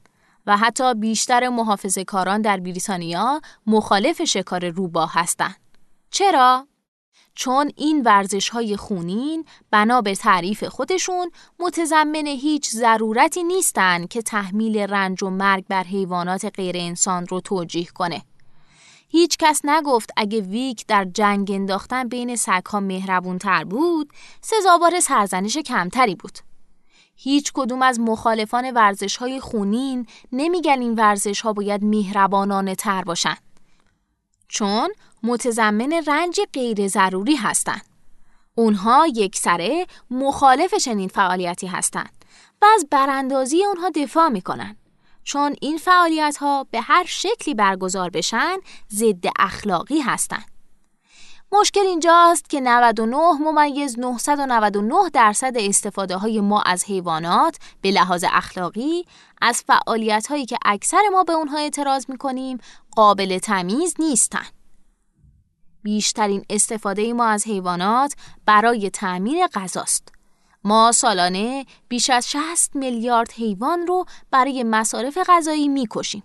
و 0.46 0.56
حتی 0.56 0.94
بیشتر 0.94 1.48
محافظه 1.48 2.04
کاران 2.04 2.42
در 2.42 2.56
بریتانیا 2.56 3.40
مخالف 3.66 4.24
شکار 4.24 4.68
روباه 4.68 5.12
هستند. 5.14 5.56
چرا؟ 6.10 6.66
چون 7.34 7.72
این 7.76 8.02
ورزش 8.02 8.48
های 8.48 8.76
خونین 8.76 9.44
بنا 9.70 10.00
به 10.00 10.14
تعریف 10.14 10.64
خودشون 10.64 11.30
متضمن 11.58 12.26
هیچ 12.26 12.70
ضرورتی 12.70 13.42
نیستن 13.42 14.06
که 14.06 14.22
تحمیل 14.22 14.78
رنج 14.78 15.22
و 15.22 15.30
مرگ 15.30 15.64
بر 15.68 15.84
حیوانات 15.84 16.44
غیر 16.44 16.76
انسان 16.78 17.26
رو 17.26 17.40
توجیه 17.40 17.86
کنه. 17.86 18.22
هیچ 19.12 19.36
کس 19.38 19.60
نگفت 19.64 20.10
اگه 20.16 20.40
ویک 20.40 20.86
در 20.86 21.04
جنگ 21.04 21.50
انداختن 21.50 22.08
بین 22.08 22.36
سگها 22.36 22.80
مهربون 22.80 23.38
تر 23.38 23.64
بود 23.64 24.10
سزاوار 24.40 25.00
سرزنش 25.00 25.58
کمتری 25.58 26.14
بود. 26.14 26.38
هیچ 27.16 27.52
کدوم 27.54 27.82
از 27.82 28.00
مخالفان 28.00 28.70
ورزش 28.70 29.16
های 29.16 29.40
خونین 29.40 30.06
نمیگن 30.32 30.80
این 30.80 30.94
ورزش 30.94 31.40
ها 31.40 31.52
باید 31.52 31.84
مهربانانه 31.84 32.74
تر 32.74 33.02
باشن. 33.02 33.36
چون 34.48 34.92
متضمن 35.22 35.92
رنج 36.06 36.40
غیر 36.52 36.88
ضروری 36.88 37.36
هستند. 37.36 37.84
اونها 38.54 39.06
یک 39.06 39.36
سره 39.36 39.86
مخالف 40.10 40.74
چنین 40.74 41.08
فعالیتی 41.08 41.66
هستند 41.66 42.24
و 42.62 42.66
از 42.74 42.86
براندازی 42.90 43.64
اونها 43.64 43.90
دفاع 43.90 44.28
می‌کنن. 44.28 44.76
چون 45.24 45.54
این 45.60 45.78
فعالیت 45.78 46.36
ها 46.36 46.66
به 46.70 46.80
هر 46.80 47.04
شکلی 47.04 47.54
برگزار 47.54 48.10
بشن 48.10 48.56
ضد 48.92 49.24
اخلاقی 49.38 50.00
هستند. 50.00 50.52
مشکل 51.52 51.80
اینجاست 51.80 52.50
که 52.50 52.60
99 52.60 53.16
ممیز 53.16 53.98
999 53.98 54.94
درصد 55.12 55.52
استفاده 55.56 56.16
های 56.16 56.40
ما 56.40 56.62
از 56.62 56.84
حیوانات 56.84 57.58
به 57.80 57.90
لحاظ 57.90 58.24
اخلاقی 58.28 59.04
از 59.40 59.62
فعالیت 59.62 60.26
هایی 60.26 60.46
که 60.46 60.58
اکثر 60.64 61.02
ما 61.12 61.24
به 61.24 61.32
اونها 61.32 61.58
اعتراض 61.58 62.10
می 62.10 62.18
کنیم 62.18 62.58
قابل 62.90 63.38
تمیز 63.38 63.94
نیستند. 63.98 64.52
بیشترین 65.82 66.44
استفاده 66.50 67.12
ما 67.12 67.24
از 67.26 67.46
حیوانات 67.46 68.14
برای 68.46 68.90
تعمیر 68.90 69.46
غذاست. 69.46 70.12
ما 70.64 70.92
سالانه 70.92 71.66
بیش 71.88 72.10
از 72.10 72.30
60 72.30 72.76
میلیارد 72.76 73.32
حیوان 73.32 73.86
رو 73.86 74.04
برای 74.30 74.64
مصارف 74.64 75.18
غذایی 75.26 75.68
می‌کشیم 75.68 76.22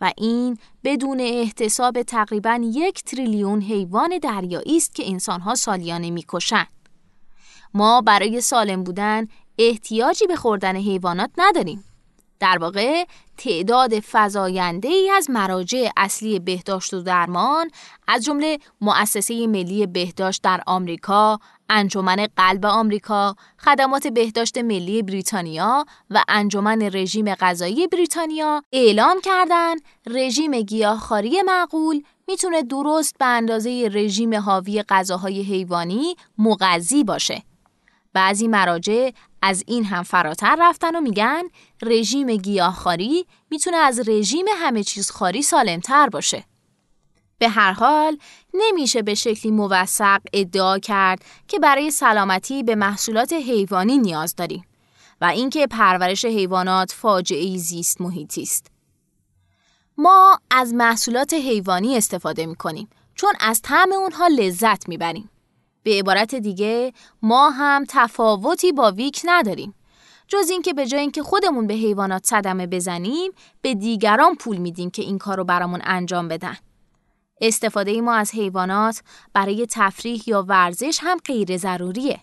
و 0.00 0.12
این 0.16 0.58
بدون 0.84 1.20
احتساب 1.20 2.02
تقریبا 2.02 2.60
یک 2.62 3.04
تریلیون 3.04 3.62
حیوان 3.62 4.18
دریایی 4.18 4.76
است 4.76 4.94
که 4.94 5.10
انسانها 5.10 5.54
سالیانه 5.54 6.10
می‌کشند. 6.10 6.68
ما 7.74 8.00
برای 8.00 8.40
سالم 8.40 8.84
بودن 8.84 9.26
احتیاجی 9.58 10.26
به 10.26 10.36
خوردن 10.36 10.76
حیوانات 10.76 11.30
نداریم. 11.38 11.84
در 12.40 12.58
واقع 12.58 13.04
تعداد 13.36 13.92
فزاینده 14.12 14.88
ای 14.88 15.10
از 15.10 15.30
مراجع 15.30 15.88
اصلی 15.96 16.38
بهداشت 16.38 16.94
و 16.94 17.02
درمان 17.02 17.70
از 18.08 18.24
جمله 18.24 18.58
مؤسسه 18.80 19.46
ملی 19.46 19.86
بهداشت 19.86 20.42
در 20.42 20.62
آمریکا، 20.66 21.38
انجمن 21.74 22.26
قلب 22.36 22.66
آمریکا، 22.66 23.36
خدمات 23.58 24.06
بهداشت 24.06 24.58
ملی 24.58 25.02
بریتانیا 25.02 25.84
و 26.10 26.22
انجمن 26.28 26.82
رژیم 26.82 27.34
غذایی 27.34 27.86
بریتانیا 27.86 28.62
اعلام 28.72 29.20
کردند 29.20 29.80
رژیم 30.06 30.60
گیاهخواری 30.60 31.42
معقول 31.42 32.02
می‌تونه 32.28 32.62
درست 32.62 33.18
به 33.18 33.24
اندازه 33.24 33.90
رژیم 33.92 34.34
حاوی 34.34 34.82
غذاهای 34.82 35.42
حیوانی 35.42 36.16
مغذی 36.38 37.04
باشه. 37.04 37.42
بعضی 38.12 38.48
مراجع 38.48 39.10
از 39.42 39.64
این 39.66 39.84
هم 39.84 40.02
فراتر 40.02 40.56
رفتن 40.60 40.96
و 40.96 41.00
میگن 41.00 41.42
رژیم 41.82 42.36
گیاهخواری 42.36 43.26
می‌تونه 43.50 43.76
از 43.76 44.08
رژیم 44.08 44.44
همه 44.56 44.84
چیز 44.84 45.10
خاری 45.10 45.42
سالمتر 45.42 46.08
باشه. 46.08 46.44
به 47.38 47.48
هر 47.48 47.72
حال 47.72 48.18
نمیشه 48.54 49.02
به 49.02 49.14
شکلی 49.14 49.52
موثق 49.52 50.20
ادعا 50.32 50.78
کرد 50.78 51.24
که 51.48 51.58
برای 51.58 51.90
سلامتی 51.90 52.62
به 52.62 52.74
محصولات 52.74 53.32
حیوانی 53.32 53.98
نیاز 53.98 54.34
داریم 54.36 54.64
و 55.20 55.24
اینکه 55.24 55.66
پرورش 55.66 56.24
حیوانات 56.24 56.92
فاجعه 56.92 57.56
زیست 57.56 58.00
محیطی 58.00 58.42
است. 58.42 58.66
ما 59.98 60.38
از 60.50 60.74
محصولات 60.74 61.34
حیوانی 61.34 61.96
استفاده 61.96 62.46
می 62.46 62.54
کنیم 62.54 62.88
چون 63.14 63.32
از 63.40 63.62
طعم 63.62 63.92
اونها 63.92 64.26
لذت 64.26 64.88
می‌بریم. 64.88 65.30
به 65.82 65.98
عبارت 65.98 66.34
دیگه 66.34 66.92
ما 67.22 67.50
هم 67.50 67.84
تفاوتی 67.88 68.72
با 68.72 68.90
ویک 68.90 69.20
نداریم. 69.24 69.74
جز 70.28 70.50
اینکه 70.50 70.72
به 70.72 70.86
جای 70.86 71.00
اینکه 71.00 71.22
خودمون 71.22 71.66
به 71.66 71.74
حیوانات 71.74 72.26
صدمه 72.26 72.66
بزنیم 72.66 73.32
به 73.62 73.74
دیگران 73.74 74.34
پول 74.34 74.56
میدیم 74.56 74.90
که 74.90 75.02
این 75.02 75.18
کار 75.18 75.36
رو 75.36 75.44
برامون 75.44 75.80
انجام 75.84 76.28
بدن. 76.28 76.56
استفاده 77.42 78.00
ما 78.00 78.14
از 78.14 78.34
حیوانات 78.34 79.02
برای 79.32 79.66
تفریح 79.70 80.22
یا 80.26 80.44
ورزش 80.48 80.98
هم 81.02 81.18
غیر 81.24 81.56
ضروریه. 81.56 82.20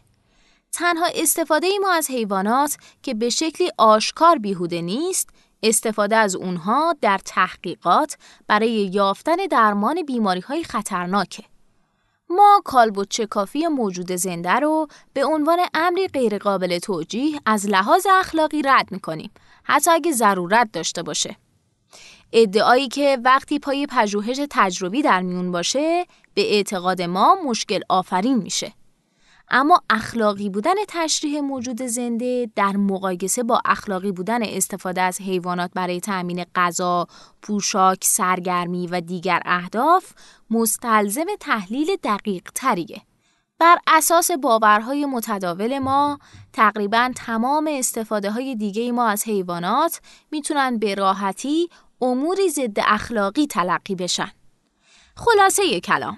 تنها 0.71 1.05
استفاده 1.15 1.67
ما 1.81 1.91
از 1.91 2.09
حیوانات 2.09 2.77
که 3.03 3.13
به 3.13 3.29
شکلی 3.29 3.71
آشکار 3.77 4.37
بیهوده 4.37 4.81
نیست، 4.81 5.29
استفاده 5.63 6.15
از 6.15 6.35
اونها 6.35 6.95
در 7.01 7.17
تحقیقات 7.17 8.17
برای 8.47 8.71
یافتن 8.71 9.35
درمان 9.35 10.03
بیماری 10.05 10.39
های 10.39 10.63
خطرناکه. 10.63 11.43
ما 12.29 12.61
کالبوت 12.65 13.21
کافی 13.21 13.67
موجود 13.67 14.11
زنده 14.11 14.51
رو 14.51 14.87
به 15.13 15.25
عنوان 15.25 15.59
امری 15.73 16.07
غیرقابل 16.07 16.79
توجیه 16.79 17.41
از 17.45 17.69
لحاظ 17.69 18.07
اخلاقی 18.19 18.61
رد 18.61 18.91
می‌کنیم 18.91 19.31
حتی 19.63 19.91
اگه 19.91 20.11
ضرورت 20.11 20.71
داشته 20.73 21.03
باشه. 21.03 21.35
ادعایی 22.33 22.87
که 22.87 23.17
وقتی 23.23 23.59
پای 23.59 23.87
پژوهش 23.89 24.39
تجربی 24.49 25.01
در 25.01 25.21
میون 25.21 25.51
باشه 25.51 26.05
به 26.33 26.53
اعتقاد 26.55 27.01
ما 27.01 27.37
مشکل 27.45 27.79
آفرین 27.89 28.37
میشه. 28.37 28.73
اما 29.51 29.81
اخلاقی 29.89 30.49
بودن 30.49 30.75
تشریح 30.87 31.41
موجود 31.41 31.81
زنده 31.81 32.49
در 32.55 32.77
مقایسه 32.77 33.43
با 33.43 33.61
اخلاقی 33.65 34.11
بودن 34.11 34.43
استفاده 34.43 35.01
از 35.01 35.21
حیوانات 35.21 35.71
برای 35.75 35.99
تأمین 35.99 36.45
غذا، 36.55 37.07
پوشاک، 37.41 37.97
سرگرمی 38.03 38.87
و 38.87 39.01
دیگر 39.01 39.41
اهداف 39.45 40.13
مستلزم 40.49 41.25
تحلیل 41.39 41.87
دقیق 42.03 42.43
تریه. 42.55 43.01
بر 43.59 43.77
اساس 43.87 44.31
باورهای 44.31 45.05
متداول 45.05 45.79
ما 45.79 46.19
تقریبا 46.53 47.11
تمام 47.15 47.69
استفاده 47.71 48.31
های 48.31 48.55
دیگه 48.55 48.91
ما 48.91 49.07
از 49.07 49.23
حیوانات 49.23 50.01
می‌تونن 50.31 50.77
به 50.77 50.95
راحتی 50.95 51.69
اموری 52.01 52.49
ضد 52.49 52.79
اخلاقی 52.85 53.47
تلقی 53.47 53.95
بشن. 53.95 54.31
خلاصه 55.15 55.79
کلام 55.79 56.17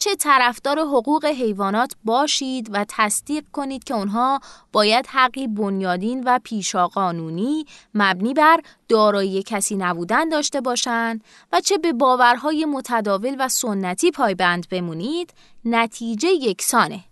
چه 0.00 0.16
طرفدار 0.16 0.78
حقوق 0.78 1.24
حیوانات 1.24 1.92
باشید 2.04 2.68
و 2.72 2.84
تصدیق 2.88 3.44
کنید 3.52 3.84
که 3.84 3.94
اونها 3.94 4.40
باید 4.72 5.06
حقی 5.06 5.46
بنیادین 5.46 6.22
و 6.26 6.38
پیشا 6.44 6.88
قانونی 6.88 7.64
مبنی 7.94 8.34
بر 8.34 8.60
دارایی 8.88 9.42
کسی 9.42 9.76
نبودن 9.76 10.28
داشته 10.28 10.60
باشند 10.60 11.24
و 11.52 11.60
چه 11.60 11.78
به 11.78 11.92
باورهای 11.92 12.64
متداول 12.64 13.36
و 13.38 13.48
سنتی 13.48 14.10
پایبند 14.10 14.68
بمونید 14.68 15.34
نتیجه 15.64 16.28
یکسانه 16.28 17.04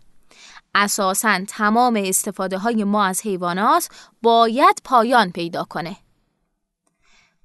اساساً 0.74 1.44
تمام 1.48 1.96
استفاده 2.04 2.58
های 2.58 2.84
ما 2.84 3.04
از 3.04 3.20
حیوانات 3.22 3.88
باید 4.22 4.80
پایان 4.84 5.30
پیدا 5.30 5.64
کنه 5.64 5.96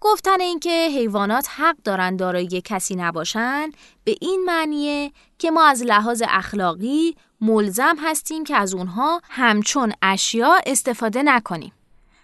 گفتن 0.04 0.42
اینکه 0.42 0.88
حیوانات 0.90 1.48
حق 1.56 1.76
دارند 1.84 2.20
دارای 2.20 2.62
کسی 2.66 2.96
نباشند 2.96 3.74
به 4.04 4.16
این 4.22 4.44
معنیه 4.46 5.12
که 5.38 5.52
ما 5.52 5.66
از 5.66 5.84
لحاظ 5.84 6.24
اخلاقی 6.30 7.16
ملزم 7.42 7.96
هستیم 8.00 8.44
که 8.44 8.56
از 8.56 8.74
اونها 8.74 9.22
همچون 9.30 9.94
اشیا 10.02 10.56
استفاده 10.66 11.24
نکنیم. 11.24 11.74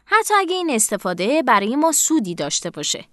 حتی 0.05 0.33
اگه 0.33 0.55
این 0.55 0.69
استفاده 0.69 1.43
برای 1.43 1.75
ما 1.75 1.91
سودی 1.91 2.35
داشته 2.35 2.69
باشه. 2.69 3.05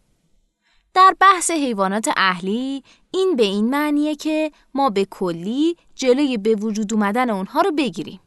در 0.95 1.15
بحث 1.21 1.51
حیوانات 1.51 2.09
اهلی 2.17 2.83
این 3.11 3.37
به 3.37 3.43
این 3.43 3.71
معنیه 3.71 4.17
که 4.17 4.51
ما 4.75 4.91
به 4.91 5.05
کلی 5.05 5.77
جلوی 5.95 6.37
به 6.37 6.55
وجود 6.55 6.93
اومدن 6.93 7.31
اونها 7.31 7.61
رو 7.61 7.73
بگیریم. 7.73 8.21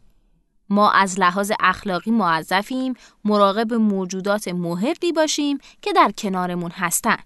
ما 0.70 0.92
از 0.92 1.20
لحاظ 1.20 1.52
اخلاقی 1.60 2.12
موظفیم 2.12 2.94
مراقب 3.26 3.74
موجودات 3.74 4.48
محقی 4.48 5.12
باشیم 5.12 5.58
که 5.82 5.94
در 5.94 6.12
کنارمون 6.12 6.72
هستند. 6.72 7.24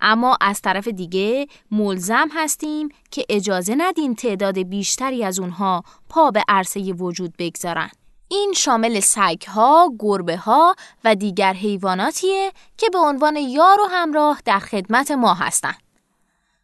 اما 0.00 0.36
از 0.40 0.60
طرف 0.60 0.88
دیگه 0.88 1.46
ملزم 1.70 2.28
هستیم 2.34 2.88
که 3.10 3.24
اجازه 3.28 3.74
ندیم 3.78 4.14
تعداد 4.14 4.58
بیشتری 4.58 5.24
از 5.24 5.40
اونها 5.40 5.84
پا 6.08 6.30
به 6.30 6.44
عرصه 6.48 6.80
وجود 6.92 7.34
بگذارن. 7.38 7.90
این 8.28 8.52
شامل 8.56 9.00
سگها، 9.00 9.92
گربه 9.98 10.36
ها 10.36 10.76
و 11.04 11.14
دیگر 11.14 11.52
حیواناتیه 11.52 12.52
که 12.76 12.90
به 12.90 12.98
عنوان 12.98 13.36
یار 13.36 13.80
و 13.80 13.84
همراه 13.90 14.40
در 14.44 14.58
خدمت 14.58 15.10
ما 15.10 15.34
هستند. 15.34 15.82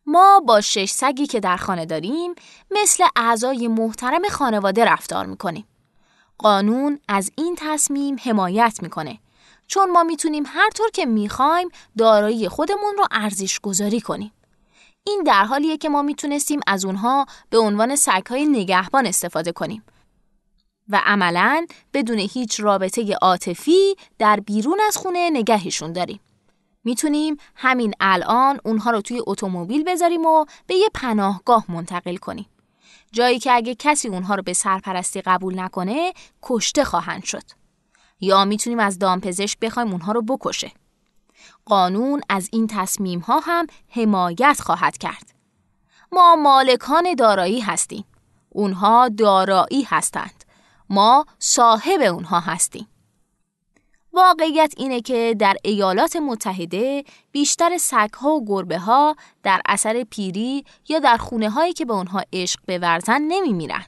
ما 0.07 0.41
با 0.47 0.61
شش 0.61 0.91
سگی 0.91 1.27
که 1.27 1.41
در 1.41 1.57
خانه 1.57 1.87
داریم 1.87 2.35
مثل 2.71 3.05
اعضای 3.17 3.69
محترم 3.69 4.23
خانواده 4.31 4.85
رفتار 4.85 5.27
می‌کنیم. 5.27 5.67
قانون 6.39 6.99
از 7.09 7.31
این 7.37 7.57
تصمیم 7.59 8.17
حمایت 8.23 8.79
می‌کنه 8.83 9.19
چون 9.67 9.91
ما 9.91 10.03
می‌تونیم 10.03 10.45
هر 10.47 10.71
طور 10.71 10.91
که 10.91 11.07
می‌خوایم 11.07 11.69
دارایی 11.99 12.49
خودمون 12.49 12.95
رو 12.99 13.05
ارزش 13.11 13.61
گذاری 13.61 14.01
کنیم. 14.01 14.33
این 15.05 15.23
در 15.27 15.45
حالیه 15.45 15.77
که 15.77 15.89
ما 15.89 16.03
می‌تونستیم 16.03 16.61
از 16.67 16.85
اونها 16.85 17.27
به 17.51 17.59
عنوان 17.59 17.97
سگهای 17.97 18.47
نگهبان 18.47 19.07
استفاده 19.07 19.53
کنیم 19.53 19.83
و 20.89 21.03
عملا 21.05 21.67
بدون 21.95 22.19
هیچ 22.19 22.61
رابطه 22.61 23.15
عاطفی 23.23 23.97
در 24.19 24.41
بیرون 24.41 24.79
از 24.87 24.97
خونه 24.97 25.31
نگهشون 25.31 25.93
داریم. 25.93 26.21
می‌تونیم 26.85 27.37
همین 27.55 27.95
الان 28.01 28.61
اونها 28.65 28.91
رو 28.91 29.01
توی 29.01 29.23
اتومبیل 29.27 29.85
بذاریم 29.85 30.27
و 30.27 30.45
به 30.67 30.75
یه 30.75 30.89
پناهگاه 30.95 31.65
منتقل 31.69 32.17
کنیم. 32.17 32.47
جایی 33.17 33.39
که 33.39 33.53
اگه 33.53 33.75
کسی 33.75 34.09
اونها 34.09 34.35
رو 34.35 34.43
به 34.43 34.53
سرپرستی 34.53 35.21
قبول 35.21 35.61
نکنه 35.61 36.13
کشته 36.43 36.85
خواهند 36.85 37.25
شد. 37.25 37.43
یا 38.21 38.45
می‌تونیم 38.45 38.79
از 38.79 38.99
دامپزشک 38.99 39.59
بخوایم 39.59 39.93
اونها 39.93 40.13
رو 40.13 40.23
بکشه. 40.23 40.73
قانون 41.65 42.21
از 42.29 42.49
این 42.53 42.67
تصمیم 42.67 43.21
ها 43.21 43.41
هم 43.41 43.67
حمایت 43.89 44.61
خواهد 44.61 44.99
کرد. 44.99 45.35
ما 46.13 46.37
مالکان 46.37 47.15
دارایی 47.15 47.61
هستیم. 47.61 48.05
اونها 48.49 49.09
دارایی 49.09 49.83
هستند. 49.83 50.45
ما 50.91 51.27
صاحب 51.39 52.01
اونها 52.01 52.41
هستیم. 52.41 52.89
واقعیت 54.17 54.75
اینه 54.77 55.01
که 55.01 55.37
در 55.39 55.57
ایالات 55.65 56.17
متحده 56.17 57.05
بیشتر 57.33 57.79
سگها 57.79 58.31
و 58.31 58.45
گربه 58.47 58.79
ها 58.79 59.17
در 59.43 59.61
اثر 59.69 60.05
پیری 60.11 60.65
یا 60.89 60.99
در 60.99 61.17
خونه 61.17 61.51
هایی 61.51 61.73
که 61.73 61.85
به 61.85 61.93
اونها 61.93 62.23
عشق 62.33 62.61
بورزن 62.69 63.23
نمی 63.23 63.53
میرن. 63.53 63.85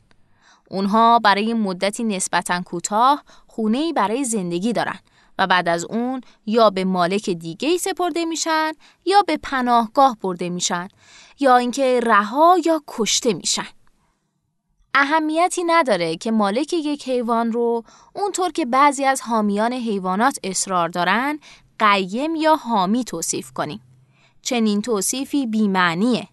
اونها 0.71 1.19
برای 1.19 1.55
مدتی 1.55 2.05
نسبتا 2.05 2.63
کوتاه 2.63 3.23
خونه 3.47 3.93
برای 3.93 4.25
زندگی 4.25 4.73
دارن 4.73 4.99
و 5.39 5.47
بعد 5.47 5.69
از 5.69 5.85
اون 5.85 6.21
یا 6.47 6.71
به 6.71 6.85
مالک 6.85 7.31
دیگه 7.31 7.77
سپرده 7.77 8.25
میشن 8.25 8.73
یا 9.05 9.23
به 9.27 9.37
پناهگاه 9.37 10.17
برده 10.21 10.49
میشن 10.49 10.89
یا 11.41 11.57
اینکه 11.57 12.01
رها 12.03 12.57
یا 12.67 12.83
کشته 12.89 13.35
میشن. 13.35 13.78
اهمیتی 15.01 15.65
نداره 15.65 16.17
که 16.17 16.31
مالک 16.31 16.73
یک 16.73 17.09
حیوان 17.09 17.53
رو 17.53 17.85
اونطور 18.15 18.51
که 18.53 18.67
بعضی 18.67 19.05
از 19.05 19.21
حامیان 19.21 19.73
حیوانات 19.73 20.39
اصرار 20.45 20.89
دارن 20.89 21.39
قیم 21.79 22.35
یا 22.35 22.57
حامی 22.57 23.05
توصیف 23.05 23.53
کنیم. 23.53 23.81
چنین 24.43 24.83
توصیفی 24.83 25.47
بیمعنیه. 25.47 26.29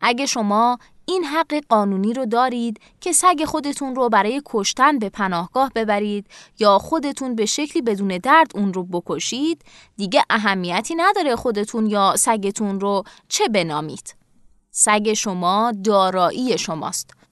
اگه 0.00 0.26
شما 0.26 0.78
این 1.06 1.24
حق 1.24 1.62
قانونی 1.68 2.12
رو 2.12 2.26
دارید 2.26 2.80
که 3.00 3.12
سگ 3.12 3.44
خودتون 3.44 3.94
رو 3.94 4.08
برای 4.08 4.42
کشتن 4.44 4.98
به 4.98 5.08
پناهگاه 5.08 5.70
ببرید 5.74 6.26
یا 6.58 6.78
خودتون 6.78 7.34
به 7.34 7.46
شکلی 7.46 7.82
بدون 7.82 8.08
درد 8.08 8.50
اون 8.54 8.72
رو 8.72 8.84
بکشید 8.84 9.64
دیگه 9.96 10.24
اهمیتی 10.30 10.94
نداره 10.94 11.36
خودتون 11.36 11.86
یا 11.86 12.16
سگتون 12.16 12.80
رو 12.80 13.02
چه 13.28 13.48
بنامید 13.48 14.14
سگ 14.70 15.12
شما 15.12 15.72
دارایی 15.84 16.58
شماست 16.58 17.25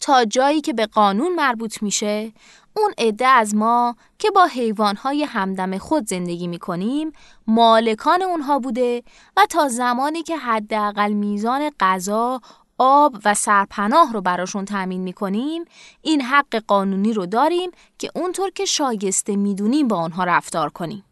تا 0.00 0.24
جایی 0.24 0.60
که 0.60 0.72
به 0.72 0.86
قانون 0.86 1.34
مربوط 1.34 1.82
میشه 1.82 2.32
اون 2.76 2.94
عده 2.98 3.26
از 3.26 3.54
ما 3.54 3.96
که 4.18 4.30
با 4.30 4.44
حیوانهای 4.44 5.24
همدم 5.24 5.78
خود 5.78 6.06
زندگی 6.06 6.46
می‌کنیم 6.48 7.12
مالکان 7.46 8.22
اونها 8.22 8.58
بوده 8.58 9.02
و 9.36 9.46
تا 9.50 9.68
زمانی 9.68 10.22
که 10.22 10.36
حداقل 10.36 11.12
میزان 11.12 11.70
غذا 11.80 12.40
آب 12.78 13.16
و 13.24 13.34
سرپناه 13.34 14.12
رو 14.12 14.20
براشون 14.20 14.64
تأمین 14.64 15.00
می‌کنیم 15.00 15.64
این 16.02 16.20
حق 16.20 16.56
قانونی 16.66 17.12
رو 17.12 17.26
داریم 17.26 17.70
که 17.98 18.10
اونطور 18.14 18.50
که 18.50 18.64
شایسته 18.64 19.36
می‌دونیم 19.36 19.88
با 19.88 19.96
آنها 19.96 20.24
رفتار 20.24 20.70
کنیم. 20.70 21.04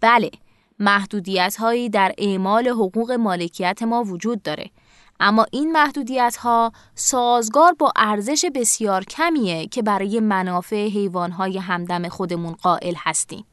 بله، 0.00 0.30
محدودیت 0.78 1.56
هایی 1.56 1.88
در 1.88 2.14
اعمال 2.18 2.68
حقوق 2.68 3.12
مالکیت 3.12 3.82
ما 3.82 4.02
وجود 4.02 4.42
داره 4.42 4.70
اما 5.20 5.46
این 5.52 5.72
محدودیت 5.72 6.36
ها 6.36 6.72
سازگار 6.94 7.72
با 7.72 7.92
ارزش 7.96 8.44
بسیار 8.54 9.04
کمیه 9.04 9.66
که 9.66 9.82
برای 9.82 10.20
منافع 10.20 10.86
حیوان 10.88 11.30
های 11.30 11.58
همدم 11.58 12.08
خودمون 12.08 12.52
قائل 12.52 12.94
هستیم. 12.98 13.44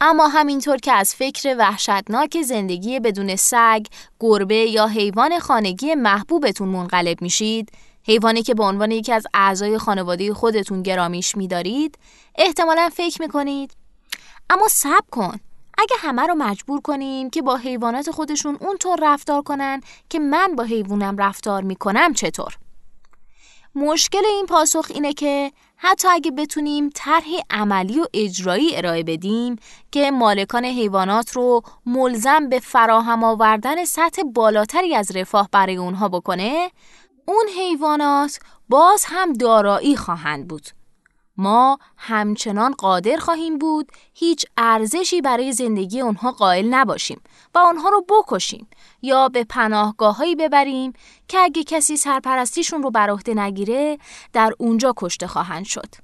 اما 0.00 0.28
همینطور 0.28 0.76
که 0.76 0.92
از 0.92 1.14
فکر 1.14 1.56
وحشتناک 1.58 2.42
زندگی 2.42 3.00
بدون 3.00 3.36
سگ، 3.36 3.86
گربه 4.20 4.54
یا 4.54 4.86
حیوان 4.86 5.38
خانگی 5.38 5.94
محبوبتون 5.94 6.68
منقلب 6.68 7.22
میشید، 7.22 7.72
حیوانی 8.02 8.42
که 8.42 8.54
به 8.54 8.64
عنوان 8.64 8.90
یکی 8.90 9.12
از 9.12 9.26
اعضای 9.34 9.78
خانواده 9.78 10.34
خودتون 10.34 10.82
گرامیش 10.82 11.36
میدارید، 11.36 11.98
احتمالا 12.34 12.90
فکر 12.92 13.22
می‌کنید 13.22 13.72
اما 14.50 14.68
صبر 14.68 15.10
کن 15.10 15.40
اگه 15.80 15.96
همه 15.98 16.26
رو 16.26 16.34
مجبور 16.34 16.80
کنیم 16.80 17.30
که 17.30 17.42
با 17.42 17.56
حیوانات 17.56 18.10
خودشون 18.10 18.58
اونطور 18.60 18.98
رفتار 19.02 19.42
کنن 19.42 19.80
که 20.08 20.18
من 20.18 20.54
با 20.56 20.64
حیوانم 20.64 21.16
رفتار 21.16 21.62
می‌کنم 21.62 22.12
چطور؟ 22.12 22.58
مشکل 23.74 24.24
این 24.24 24.46
پاسخ 24.46 24.86
اینه 24.94 25.12
که 25.12 25.52
حتی 25.76 26.08
اگه 26.08 26.30
بتونیم 26.30 26.90
طرحی 26.94 27.42
عملی 27.50 28.00
و 28.00 28.06
اجرایی 28.14 28.76
ارائه 28.76 29.02
بدیم 29.02 29.56
که 29.90 30.10
مالکان 30.10 30.64
حیوانات 30.64 31.32
رو 31.32 31.62
ملزم 31.86 32.48
به 32.48 32.58
فراهم 32.58 33.24
آوردن 33.24 33.84
سطح 33.84 34.22
بالاتری 34.22 34.94
از 34.94 35.16
رفاه 35.16 35.48
برای 35.52 35.76
اونها 35.76 36.08
بکنه 36.08 36.70
اون 37.26 37.46
حیوانات 37.58 38.38
باز 38.68 39.04
هم 39.08 39.32
دارایی 39.32 39.96
خواهند 39.96 40.48
بود 40.48 40.79
ما 41.40 41.78
همچنان 41.96 42.72
قادر 42.72 43.16
خواهیم 43.16 43.58
بود 43.58 43.92
هیچ 44.14 44.46
ارزشی 44.56 45.20
برای 45.20 45.52
زندگی 45.52 46.00
اونها 46.00 46.32
قائل 46.32 46.66
نباشیم 46.70 47.20
و 47.54 47.58
آنها 47.58 47.88
رو 47.88 48.04
بکشیم 48.08 48.68
یا 49.02 49.28
به 49.28 49.44
پناهگاه 49.44 50.16
هایی 50.16 50.36
ببریم 50.36 50.92
که 51.28 51.38
اگه 51.38 51.64
کسی 51.64 51.96
سرپرستیشون 51.96 52.82
رو 52.82 52.90
بر 52.90 53.10
عهده 53.10 53.34
نگیره 53.34 53.98
در 54.32 54.52
اونجا 54.58 54.94
کشته 54.96 55.26
خواهند 55.26 55.64
شد. 55.64 55.94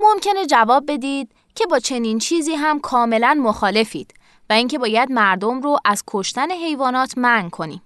ممکنه 0.00 0.46
جواب 0.46 0.84
بدید 0.88 1.32
که 1.54 1.66
با 1.66 1.78
چنین 1.78 2.18
چیزی 2.18 2.54
هم 2.54 2.80
کاملا 2.80 3.40
مخالفید 3.42 4.14
و 4.50 4.52
اینکه 4.52 4.78
باید 4.78 5.12
مردم 5.12 5.60
رو 5.60 5.76
از 5.84 6.04
کشتن 6.06 6.50
حیوانات 6.50 7.18
منع 7.18 7.48
کنیم. 7.48 7.82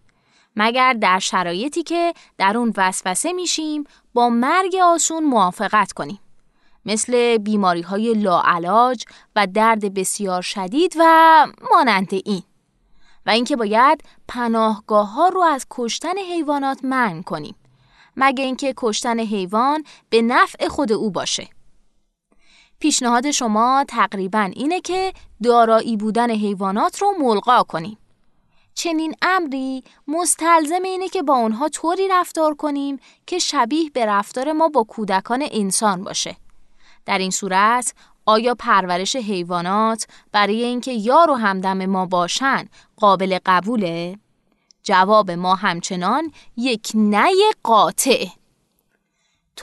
مگر 0.57 0.93
در 0.93 1.19
شرایطی 1.19 1.83
که 1.83 2.15
در 2.39 2.57
اون 2.57 2.73
وسوسه 2.77 3.33
میشیم 3.33 3.85
با 4.15 4.29
مرگ 4.29 4.77
آسون 4.85 5.25
موافقت 5.25 5.93
کنیم. 5.93 6.21
مثل 6.85 7.39
بیماری 7.39 7.83
های 7.83 8.15
لاعلاج 8.15 9.05
و 9.37 9.47
درد 9.47 9.95
بسیار 9.95 10.43
شدید 10.43 10.95
و 10.99 11.47
مانند 11.73 12.09
این. 12.25 12.43
و 13.27 13.31
اینکه 13.31 13.57
باید 13.57 14.05
پناهگاه 14.29 15.13
ها 15.13 15.29
رو 15.29 15.41
از 15.41 15.67
کشتن 15.71 16.19
حیوانات 16.19 16.85
منع 16.85 17.23
کنیم 17.23 17.55
مگه 18.17 18.45
اینکه 18.45 18.75
کشتن 18.77 19.21
حیوان 19.21 19.85
به 20.11 20.23
نفع 20.23 20.69
خود 20.69 20.93
او 20.93 21.11
باشه 21.11 21.49
پیشنهاد 22.79 23.31
شما 23.31 23.85
تقریبا 23.89 24.51
اینه 24.55 24.81
که 24.81 25.13
دارایی 25.43 25.97
بودن 25.97 26.31
حیوانات 26.31 27.03
رو 27.03 27.15
ملغا 27.21 27.63
کنیم 27.63 27.99
چنین 28.83 29.15
امری 29.23 29.85
مستلزم 30.09 30.83
اینه 30.83 31.09
که 31.09 31.23
با 31.23 31.35
اونها 31.35 31.69
طوری 31.69 32.09
رفتار 32.09 32.55
کنیم 32.55 32.99
که 33.27 33.39
شبیه 33.39 33.91
به 33.91 34.07
رفتار 34.07 34.53
ما 34.53 34.69
با 34.69 34.83
کودکان 34.83 35.45
انسان 35.51 36.05
باشه 36.05 36.37
در 37.07 37.19
این 37.19 37.31
صورت 37.31 37.95
آیا 38.27 38.55
پرورش 38.55 39.17
حیوانات 39.17 40.07
برای 40.33 40.63
اینکه 40.65 40.93
یار 40.93 41.31
و 41.31 41.35
همدم 41.35 41.87
ما 41.87 42.07
باشن 42.07 42.65
قابل 42.97 43.39
قبوله؟ 43.47 44.19
جواب 44.83 45.31
ما 45.31 45.55
همچنان 45.55 46.33
یک 46.57 46.91
نه 46.95 47.31
قاطع. 47.63 48.40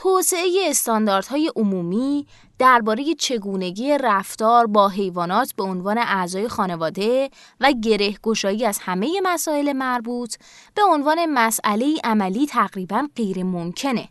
توسعه 0.00 0.66
استانداردهای 0.66 1.52
عمومی 1.56 2.26
درباره 2.58 3.14
چگونگی 3.14 3.98
رفتار 3.98 4.66
با 4.66 4.88
حیوانات 4.88 5.52
به 5.54 5.62
عنوان 5.62 5.98
اعضای 5.98 6.48
خانواده 6.48 7.30
و 7.60 7.72
گره 7.72 8.14
گشایی 8.22 8.66
از 8.66 8.78
همه 8.82 9.20
مسائل 9.22 9.72
مربوط 9.72 10.36
به 10.74 10.82
عنوان 10.82 11.26
مسئله 11.26 11.96
عملی 12.04 12.46
تقریبا 12.46 13.08
غیر 13.16 13.42
ممکنه. 13.44 14.08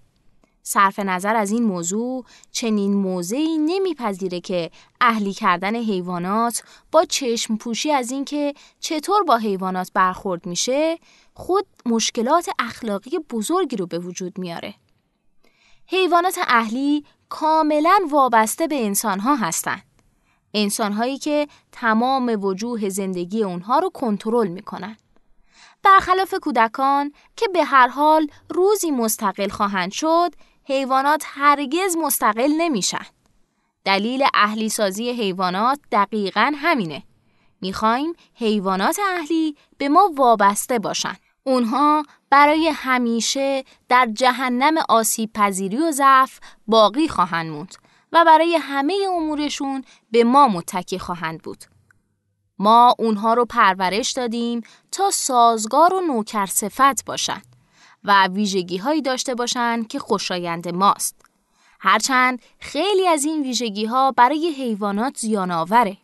صرف 0.64 1.00
نظر 1.00 1.36
از 1.36 1.52
این 1.52 1.64
موضوع 1.64 2.26
چنین 2.52 2.94
موضعی 2.94 3.58
نمیپذیره 3.58 4.40
که 4.40 4.72
اهلی 5.02 5.34
کردن 5.34 5.76
حیوانات 5.76 6.64
با 6.92 7.06
چشم 7.06 7.58
پوشی 7.58 7.92
از 7.92 8.12
اینکه 8.12 8.54
چطور 8.80 9.24
با 9.24 9.38
حیوانات 9.38 9.92
برخورد 9.94 10.46
میشه 10.46 10.98
خود 11.34 11.66
مشکلات 11.86 12.50
اخلاقی 12.60 13.20
بزرگی 13.30 13.76
رو 13.76 13.86
به 13.86 14.00
وجود 14.00 14.38
میاره. 14.38 14.74
حیوانات 15.88 16.40
اهلی 16.48 17.06
کاملا 17.30 18.00
وابسته 18.12 18.68
به 18.68 18.86
انسانها 18.86 19.36
هستند. 19.36 19.84
انسانهایی 20.54 21.18
که 21.18 21.48
تمام 21.72 22.44
وجوه 22.44 22.90
زندگی 22.90 23.44
اونها 23.44 23.80
رو 23.80 23.90
کنترل 23.90 24.48
می‌کنن. 24.48 24.98
برخلاف 25.84 26.34
کودکان 26.42 27.12
که 27.36 27.48
به 27.48 27.64
هر 27.64 27.88
حال 27.88 28.28
روزی 28.50 28.92
مستقل 28.92 29.48
خواهند 29.48 29.92
شد 29.92 30.34
حیوانات 30.64 31.24
هرگز 31.26 31.98
مستقل 31.98 32.52
نمیشن. 32.58 33.06
دلیل 33.86 34.24
اهلی 34.34 34.70
سازی 34.70 35.10
حیوانات 35.10 35.80
دقیقا 35.92 36.54
همینه. 36.56 37.04
می‌خوایم 37.62 38.14
حیوانات 38.34 39.00
اهلی 39.00 39.56
به 39.78 39.90
ما 39.90 40.12
وابسته 40.16 40.80
باشن. 40.80 41.16
اونها 41.44 42.04
برای 42.30 42.68
همیشه 42.68 43.64
در 43.90 44.10
جهنم 44.14 44.74
آسیب 44.90 45.34
پذیری 45.34 45.78
و 45.78 45.92
ضعف 45.92 46.40
باقی 46.68 47.08
خواهند 47.08 47.52
موند 47.52 47.76
و 48.12 48.26
برای 48.26 48.56
همه 48.56 48.96
امورشون 49.16 49.84
به 50.12 50.24
ما 50.24 50.48
متکی 50.48 51.00
خواهند 51.00 51.42
بود. 51.42 51.64
ما 52.60 52.96
اونها 53.00 53.34
رو 53.34 53.46
پرورش 53.46 54.12
دادیم 54.12 54.62
تا 54.92 55.12
سازگار 55.12 55.94
و 55.94 56.02
نوکر 56.02 56.46
صفت 56.46 57.06
باشند. 57.06 57.46
و 58.04 58.28
ویژگی 58.28 58.78
هایی 58.78 59.02
داشته 59.02 59.36
باشند 59.36 59.88
که 59.88 60.00
خوشایند 60.00 60.68
ماست. 60.68 61.22
هرچند 61.80 62.42
خیلی 62.60 63.08
از 63.08 63.26
این 63.26 63.44
ویژگی 63.44 63.86
ها 63.86 64.12
برای 64.12 64.50
حیوانات 64.50 65.18
زیان 65.18 65.52
آوره. 65.52 65.98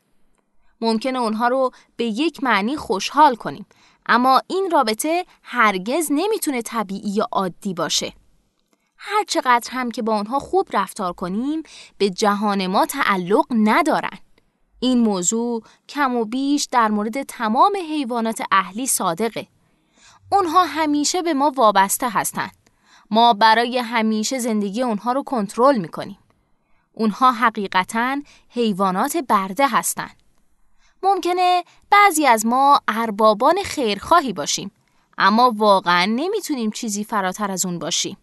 ممکنه 0.81 1.19
اونها 1.19 1.47
رو 1.47 1.71
به 1.95 2.03
یک 2.03 2.43
معنی 2.43 2.77
خوشحال 2.77 3.35
کنیم 3.35 3.65
اما 4.05 4.41
این 4.47 4.69
رابطه 4.71 5.25
هرگز 5.43 6.07
نمی‌تونه 6.11 6.61
طبیعی 6.61 7.09
یا 7.09 7.27
عادی 7.31 7.73
باشه. 7.73 8.13
هر 8.97 9.23
چقدر 9.23 9.71
هم 9.71 9.91
که 9.91 10.01
با 10.01 10.15
اونها 10.15 10.39
خوب 10.39 10.67
رفتار 10.73 11.13
کنیم 11.13 11.63
به 11.97 12.09
جهان 12.09 12.67
ما 12.67 12.85
تعلق 12.85 13.45
ندارن. 13.49 14.17
این 14.79 14.99
موضوع 14.99 15.63
کم 15.89 16.15
و 16.15 16.25
بیش 16.25 16.67
در 16.71 16.87
مورد 16.87 17.23
تمام 17.23 17.75
حیوانات 17.89 18.41
اهلی 18.51 18.87
صادقه. 18.87 19.47
اونها 20.31 20.63
همیشه 20.63 21.21
به 21.21 21.33
ما 21.33 21.51
وابسته 21.55 22.09
هستند. 22.09 22.55
ما 23.11 23.33
برای 23.33 23.77
همیشه 23.77 24.39
زندگی 24.39 24.81
اونها 24.81 25.11
رو 25.11 25.23
کنترل 25.23 25.77
می‌کنیم. 25.77 26.17
اونها 26.93 27.31
حقیقتا 27.31 28.21
حیوانات 28.49 29.17
برده 29.17 29.67
هستند. 29.67 30.22
ممکنه 31.03 31.63
بعضی 31.91 32.27
از 32.27 32.45
ما 32.45 32.81
اربابان 32.87 33.55
خیرخواهی 33.65 34.33
باشیم 34.33 34.71
اما 35.17 35.53
واقعا 35.55 36.05
نمی‌تونیم 36.05 36.71
چیزی 36.71 37.03
فراتر 37.03 37.51
از 37.51 37.65
اون 37.65 37.79
باشیم. 37.79 38.17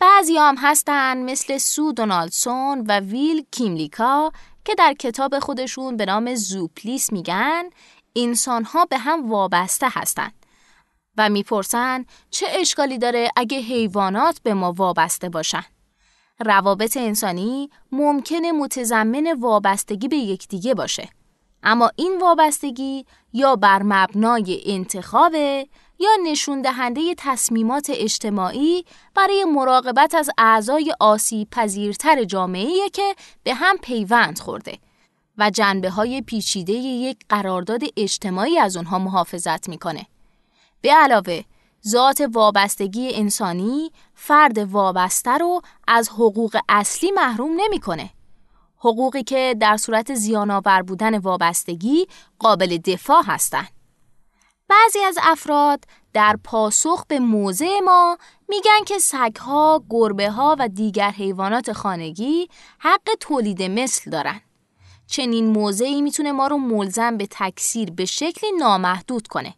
بعضی 0.00 0.36
هم 0.36 0.54
هستن 0.58 1.22
مثل 1.22 1.58
سو 1.58 1.92
دونالدسون 1.92 2.84
و 2.88 3.00
ویل 3.00 3.44
کیملیکا 3.50 4.32
که 4.64 4.74
در 4.74 4.94
کتاب 4.94 5.38
خودشون 5.38 5.96
به 5.96 6.06
نام 6.06 6.34
زوپلیس 6.34 7.12
میگن 7.12 7.62
انسان 8.16 8.64
ها 8.64 8.84
به 8.84 8.98
هم 8.98 9.30
وابسته 9.30 9.86
هستند 9.90 10.34
و 11.18 11.28
می‌پرسن 11.28 12.04
چه 12.30 12.46
اشکالی 12.50 12.98
داره 12.98 13.30
اگه 13.36 13.58
حیوانات 13.58 14.40
به 14.42 14.54
ما 14.54 14.72
وابسته 14.72 15.28
باشن. 15.28 15.64
روابط 16.40 16.96
انسانی 16.96 17.70
ممکنه 17.92 18.52
متضمن 18.52 19.36
وابستگی 19.40 20.08
به 20.08 20.16
یکدیگه 20.16 20.74
باشه. 20.74 21.08
اما 21.62 21.90
این 21.96 22.18
وابستگی 22.20 23.06
یا 23.32 23.56
بر 23.56 23.82
مبنای 23.82 24.62
انتخابه 24.66 25.66
یا 25.98 26.10
نشون 26.24 26.62
دهنده 26.62 27.14
تصمیمات 27.18 27.90
اجتماعی 27.94 28.84
برای 29.14 29.44
مراقبت 29.44 30.14
از 30.14 30.30
اعضای 30.38 30.94
آسیب 31.00 31.48
پذیرتر 31.50 32.24
جامعه 32.24 32.90
که 32.92 33.14
به 33.42 33.54
هم 33.54 33.76
پیوند 33.76 34.38
خورده 34.38 34.78
و 35.38 35.50
جنبه 35.50 35.90
های 35.90 36.22
پیچیده 36.22 36.72
یک 36.72 37.18
قرارداد 37.28 37.82
اجتماعی 37.96 38.58
از 38.58 38.76
اونها 38.76 38.98
محافظت 38.98 39.68
می‌کنه. 39.68 40.06
به 40.80 40.92
علاوه 40.92 41.42
ذات 41.88 42.28
وابستگی 42.32 43.14
انسانی 43.14 43.92
فرد 44.14 44.58
وابسته 44.58 45.38
رو 45.38 45.62
از 45.88 46.08
حقوق 46.08 46.56
اصلی 46.68 47.10
محروم 47.10 47.50
نمی‌کنه. 47.56 48.10
حقوقی 48.84 49.22
که 49.22 49.56
در 49.60 49.76
صورت 49.76 50.14
زیانآور 50.14 50.82
بودن 50.82 51.18
وابستگی 51.18 52.06
قابل 52.38 52.76
دفاع 52.76 53.22
هستند. 53.26 53.68
بعضی 54.68 54.98
از 54.98 55.18
افراد 55.22 55.84
در 56.12 56.38
پاسخ 56.44 57.04
به 57.08 57.18
موضع 57.18 57.80
ما 57.84 58.18
میگن 58.48 58.84
که 58.86 58.98
سگها، 58.98 59.84
گربه 59.90 60.30
ها 60.30 60.56
و 60.58 60.68
دیگر 60.68 61.10
حیوانات 61.10 61.72
خانگی 61.72 62.48
حق 62.78 63.08
تولید 63.20 63.62
مثل 63.62 64.10
دارن. 64.10 64.40
چنین 65.06 65.46
موضعی 65.46 66.02
می‌تونه 66.02 66.32
ما 66.32 66.46
رو 66.46 66.58
ملزم 66.58 67.16
به 67.16 67.28
تکثیر 67.30 67.90
به 67.90 68.04
شکلی 68.04 68.52
نامحدود 68.58 69.28
کنه. 69.28 69.54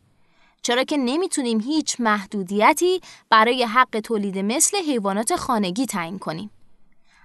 چرا 0.63 0.85
که 0.85 0.97
نمی‌تونیم 0.97 1.61
هیچ 1.61 1.97
محدودیتی 2.01 3.01
برای 3.31 3.65
حق 3.65 4.01
تولید 4.01 4.39
مثل 4.39 4.77
حیوانات 4.77 5.37
خانگی 5.37 5.87
تعیین 5.87 6.19
کنیم. 6.19 6.51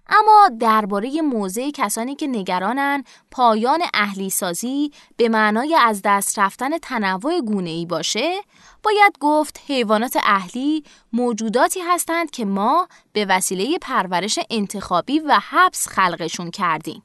اما 0.09 0.49
درباره 0.59 1.21
موضع 1.21 1.71
کسانی 1.73 2.15
که 2.15 2.27
نگرانن 2.27 3.03
پایان 3.31 3.81
اهلی 3.93 4.29
سازی 4.29 4.91
به 5.17 5.29
معنای 5.29 5.75
از 5.75 6.01
دست 6.03 6.39
رفتن 6.39 6.77
تنوع 6.77 7.41
گونه 7.41 7.69
ای 7.69 7.85
باشه 7.85 8.41
باید 8.83 9.17
گفت 9.19 9.59
حیوانات 9.67 10.17
اهلی 10.23 10.83
موجوداتی 11.13 11.79
هستند 11.79 12.31
که 12.31 12.45
ما 12.45 12.87
به 13.13 13.25
وسیله 13.25 13.77
پرورش 13.81 14.39
انتخابی 14.49 15.19
و 15.19 15.39
حبس 15.49 15.87
خلقشون 15.87 16.51
کردیم. 16.51 17.03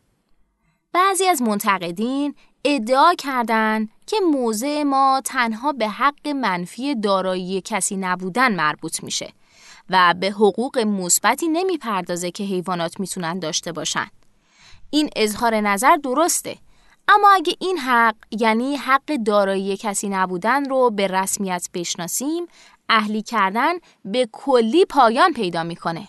بعضی 0.93 1.27
از 1.27 1.43
منتقدین 1.43 2.35
ادعا 2.65 3.15
کردند 3.15 3.89
که 4.07 4.17
موضع 4.33 4.83
ما 4.83 5.23
تنها 5.25 5.73
به 5.73 5.89
حق 5.89 6.29
منفی 6.29 6.95
دارایی 6.95 7.61
کسی 7.61 7.97
نبودن 7.97 8.55
مربوط 8.55 9.03
میشه. 9.03 9.33
و 9.91 10.15
به 10.21 10.31
حقوق 10.31 10.79
مثبتی 10.79 11.49
نمی‌پردازه 11.49 12.31
که 12.31 12.45
حیوانات 12.45 13.01
می‌تونن 13.01 13.39
داشته 13.39 13.73
باشن. 13.73 14.07
این 14.91 15.11
اظهار 15.17 15.61
نظر 15.61 15.97
درسته 15.97 16.57
اما 17.09 17.31
اگه 17.35 17.57
این 17.59 17.79
حق 17.79 18.15
یعنی 18.31 18.77
حق 18.77 19.17
دارایی 19.27 19.77
کسی 19.77 20.09
نبودن 20.09 20.65
رو 20.69 20.91
به 20.91 21.07
رسمیت 21.07 21.69
بشناسیم 21.75 22.47
اهلی 22.89 23.23
کردن 23.23 23.73
به 24.05 24.29
کلی 24.33 24.85
پایان 24.85 25.33
پیدا 25.33 25.63
می‌کنه. 25.63 26.09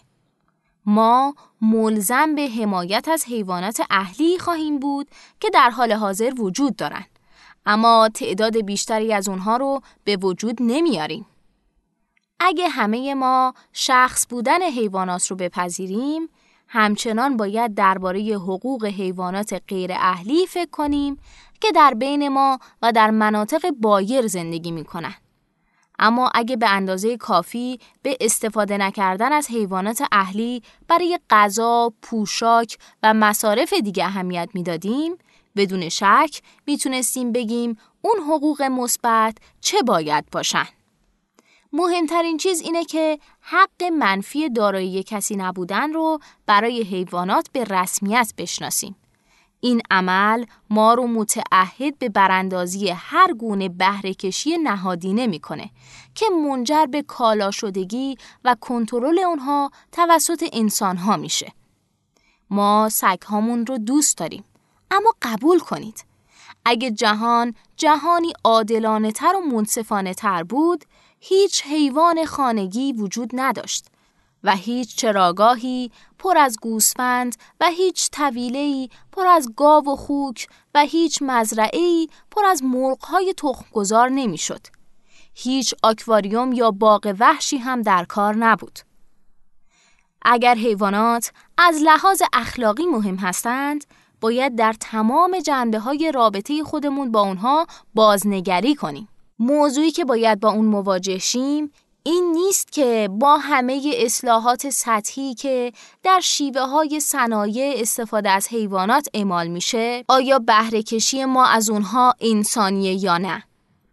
ما 0.86 1.36
ملزم 1.62 2.36
به 2.36 2.50
حمایت 2.50 3.08
از 3.08 3.26
حیوانات 3.26 3.82
اهلی 3.90 4.40
خواهیم 4.40 4.80
بود 4.80 5.08
که 5.40 5.50
در 5.50 5.70
حال 5.70 5.92
حاضر 5.92 6.34
وجود 6.40 6.76
دارند 6.76 7.20
اما 7.66 8.10
تعداد 8.14 8.58
بیشتری 8.58 9.14
از 9.14 9.30
اونها 9.30 9.58
رو 9.58 9.82
به 10.04 10.18
وجود 10.18 10.58
نمیاریم. 10.60 11.26
اگه 12.39 12.69
همه 12.69 13.13
ما 13.13 13.54
شخص 13.74 14.28
بودن 14.30 14.62
حیوانات 14.62 15.28
رو 15.28 15.36
بپذیریم، 15.36 16.30
همچنان 16.67 17.38
باید 17.38 17.76
درباره 17.76 18.19
حقوق 18.21 18.86
حیوانات 18.86 19.62
غیر 19.67 19.91
اهلی 19.93 20.48
فکر 20.48 20.69
کنیم 20.69 21.17
که 21.62 21.71
در 21.71 21.93
بین 21.93 22.28
ما 22.28 22.60
و 22.82 22.91
در 22.91 23.12
مناطق 23.12 23.71
بایر 23.71 24.28
زندگی 24.28 24.71
می 24.71 24.84
کنن. 24.84 25.15
اما 26.00 26.32
اگه 26.34 26.56
به 26.56 26.69
اندازه 26.69 27.17
کافی 27.17 27.80
به 28.02 28.17
استفاده 28.21 28.78
نکردن 28.78 29.34
از 29.34 29.48
حیوانات 29.48 30.04
اهلی 30.12 30.63
برای 30.88 31.19
غذا، 31.30 31.93
پوشاک 32.02 32.78
و 33.04 33.13
مصارف 33.13 33.74
دیگه 33.74 34.06
اهمیت 34.06 34.50
می‌دادیم، 34.54 35.15
بدون 35.56 35.89
شک 35.89 36.41
می‌تونستیم 36.67 37.32
بگیم 37.32 37.78
اون 38.02 38.17
حقوق 38.19 38.62
مثبت 38.62 39.38
چه 39.62 39.82
باید 39.82 40.26
باشن. 40.32 40.67
مهمترین 41.78 42.38
چیز 42.38 42.62
اینه 42.62 42.86
که 42.86 43.20
حق 43.42 43.84
منفی 43.84 44.50
دارایی 44.50 45.04
کسی 45.04 45.36
نبودن 45.36 45.94
رو 45.94 46.20
برای 46.46 46.82
حیوانات 46.84 47.48
به 47.52 47.64
رسمیت 47.64 48.34
بشناسیم. 48.38 48.96
این 49.60 49.82
عمل 49.92 50.46
ما 50.70 50.94
رو 50.94 51.08
متعهد 51.08 52.00
به 52.00 52.10
براندازی 52.10 52.90
هر 52.90 53.34
گونه 53.34 53.70
بهره 53.70 54.14
کشی 54.14 54.58
نهادینه 54.58 55.28
می‌کنه 55.28 55.70
که 56.16 56.26
منجر 56.30 56.86
به 56.86 57.02
کالا 57.02 57.52
شدگی 57.52 58.18
و 58.44 58.56
کنترل 58.62 59.20
اونها 59.20 59.72
توسط 59.92 60.50
انسان 60.54 60.98
ها 60.98 61.18
میشه. 61.18 61.54
ما 62.50 62.90
سگ 62.92 63.22
هامون 63.22 63.66
رو 63.66 63.78
دوست 63.78 64.18
داریم 64.18 64.44
اما 64.92 65.14
قبول 65.22 65.60
کنید 65.60 66.06
اگه 66.66 66.92
جهان 66.92 67.54
جهانی 67.78 68.34
عادلانه 68.44 69.12
تر 69.12 69.34
و 69.36 69.40
منصفانه 69.40 70.14
تر 70.14 70.44
بود 70.44 70.86
هیچ 71.19 71.63
حیوان 71.63 72.25
خانگی 72.25 72.93
وجود 72.93 73.30
نداشت 73.34 73.88
و 74.43 74.56
هیچ 74.56 74.95
چراگاهی 74.95 75.91
پر 76.19 76.38
از 76.38 76.58
گوسفند 76.62 77.36
و 77.60 77.69
هیچ 77.69 78.10
طویله‌ای 78.12 78.89
پر 79.12 79.28
از 79.28 79.54
گاو 79.58 79.89
و 79.89 79.95
خوک 79.95 80.47
و 80.75 80.80
هیچ 80.80 81.19
مزرعه‌ای 81.21 82.10
پر 82.32 82.45
از 82.45 82.63
مرغ‌های 82.63 83.34
تخمگذار 83.38 84.10
نمی‌شد. 84.10 84.67
هیچ 85.34 85.73
آکواریوم 85.84 86.54
یا 86.54 86.71
باغ 86.71 87.15
وحشی 87.19 87.58
هم 87.58 87.82
در 87.82 88.06
کار 88.06 88.36
نبود. 88.36 88.80
اگر 90.21 90.56
حیوانات 90.56 91.32
از 91.58 91.80
لحاظ 91.82 92.21
اخلاقی 92.34 92.86
مهم 92.86 93.15
هستند، 93.15 93.86
باید 94.21 94.56
در 94.56 94.73
تمام 94.80 95.39
جنبه 95.39 95.80
های 95.80 96.12
رابطه 96.12 96.63
خودمون 96.63 97.12
با 97.12 97.21
اونها 97.21 97.67
بازنگری 97.93 98.75
کنیم. 98.75 99.08
موضوعی 99.39 99.91
که 99.91 100.06
باید 100.06 100.39
با 100.39 100.52
اون 100.52 100.65
مواجه 100.65 101.17
شیم 101.17 101.71
این 102.04 102.32
نیست 102.32 102.71
که 102.71 103.10
با 103.12 103.38
همه 103.38 103.93
اصلاحات 103.95 104.69
سطحی 104.69 105.34
که 105.34 105.71
در 106.04 106.19
شیوه 106.19 106.62
های 106.62 107.00
صنایع 107.00 107.82
استفاده 107.82 108.30
از 108.30 108.48
حیوانات 108.48 109.08
اعمال 109.13 109.48
میشه 109.48 110.04
آیا 110.08 110.39
بهره 110.39 110.84
کشی 110.84 111.26
ما 111.26 111.45
از 111.45 111.69
اونها 111.69 112.13
انسانیه 112.21 113.04
یا 113.04 113.17
نه؟ 113.17 113.43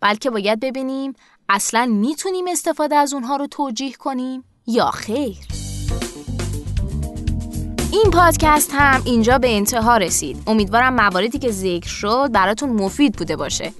بلکه 0.00 0.30
باید 0.30 0.60
ببینیم 0.60 1.12
اصلا 1.48 1.86
می‌تونیم 1.86 2.44
استفاده 2.48 2.96
از 2.96 3.14
اونها 3.14 3.36
رو 3.36 3.46
توجیه 3.46 3.92
کنیم 3.92 4.44
یا 4.66 4.90
خیر؟ 4.90 5.61
این 7.92 8.10
پادکست 8.12 8.70
هم 8.74 9.02
اینجا 9.04 9.38
به 9.38 9.56
انتها 9.56 9.96
رسید. 9.96 10.42
امیدوارم 10.46 10.94
مواردی 10.94 11.38
که 11.38 11.50
ذکر 11.50 11.88
شد 11.88 12.30
براتون 12.32 12.70
مفید 12.70 13.16
بوده 13.16 13.36
باشه. 13.36 13.72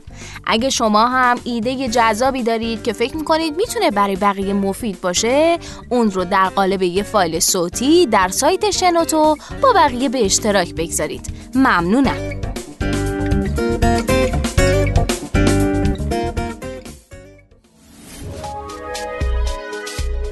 اگه 0.47 0.71
شما 0.71 1.07
هم 1.07 1.39
ایده 1.45 1.89
جذابی 1.89 2.43
دارید 2.43 2.83
که 2.83 2.93
فکر 2.93 3.17
می‌کنید 3.17 3.57
می‌تونه 3.57 3.91
برای 3.91 4.17
بقیه 4.17 4.53
مفید 4.53 5.01
باشه 5.01 5.59
اون 5.89 6.11
رو 6.11 6.25
در 6.25 6.49
قالب 6.49 6.83
یه 6.83 7.03
فایل 7.03 7.41
صوتی 7.41 8.07
در 8.07 8.29
سایت 8.29 8.71
شنوتو 8.71 9.37
با 9.63 9.73
بقیه 9.73 10.09
به 10.09 10.25
اشتراک 10.25 10.75
بگذارید. 10.75 11.27
ممنونم. 11.55 12.41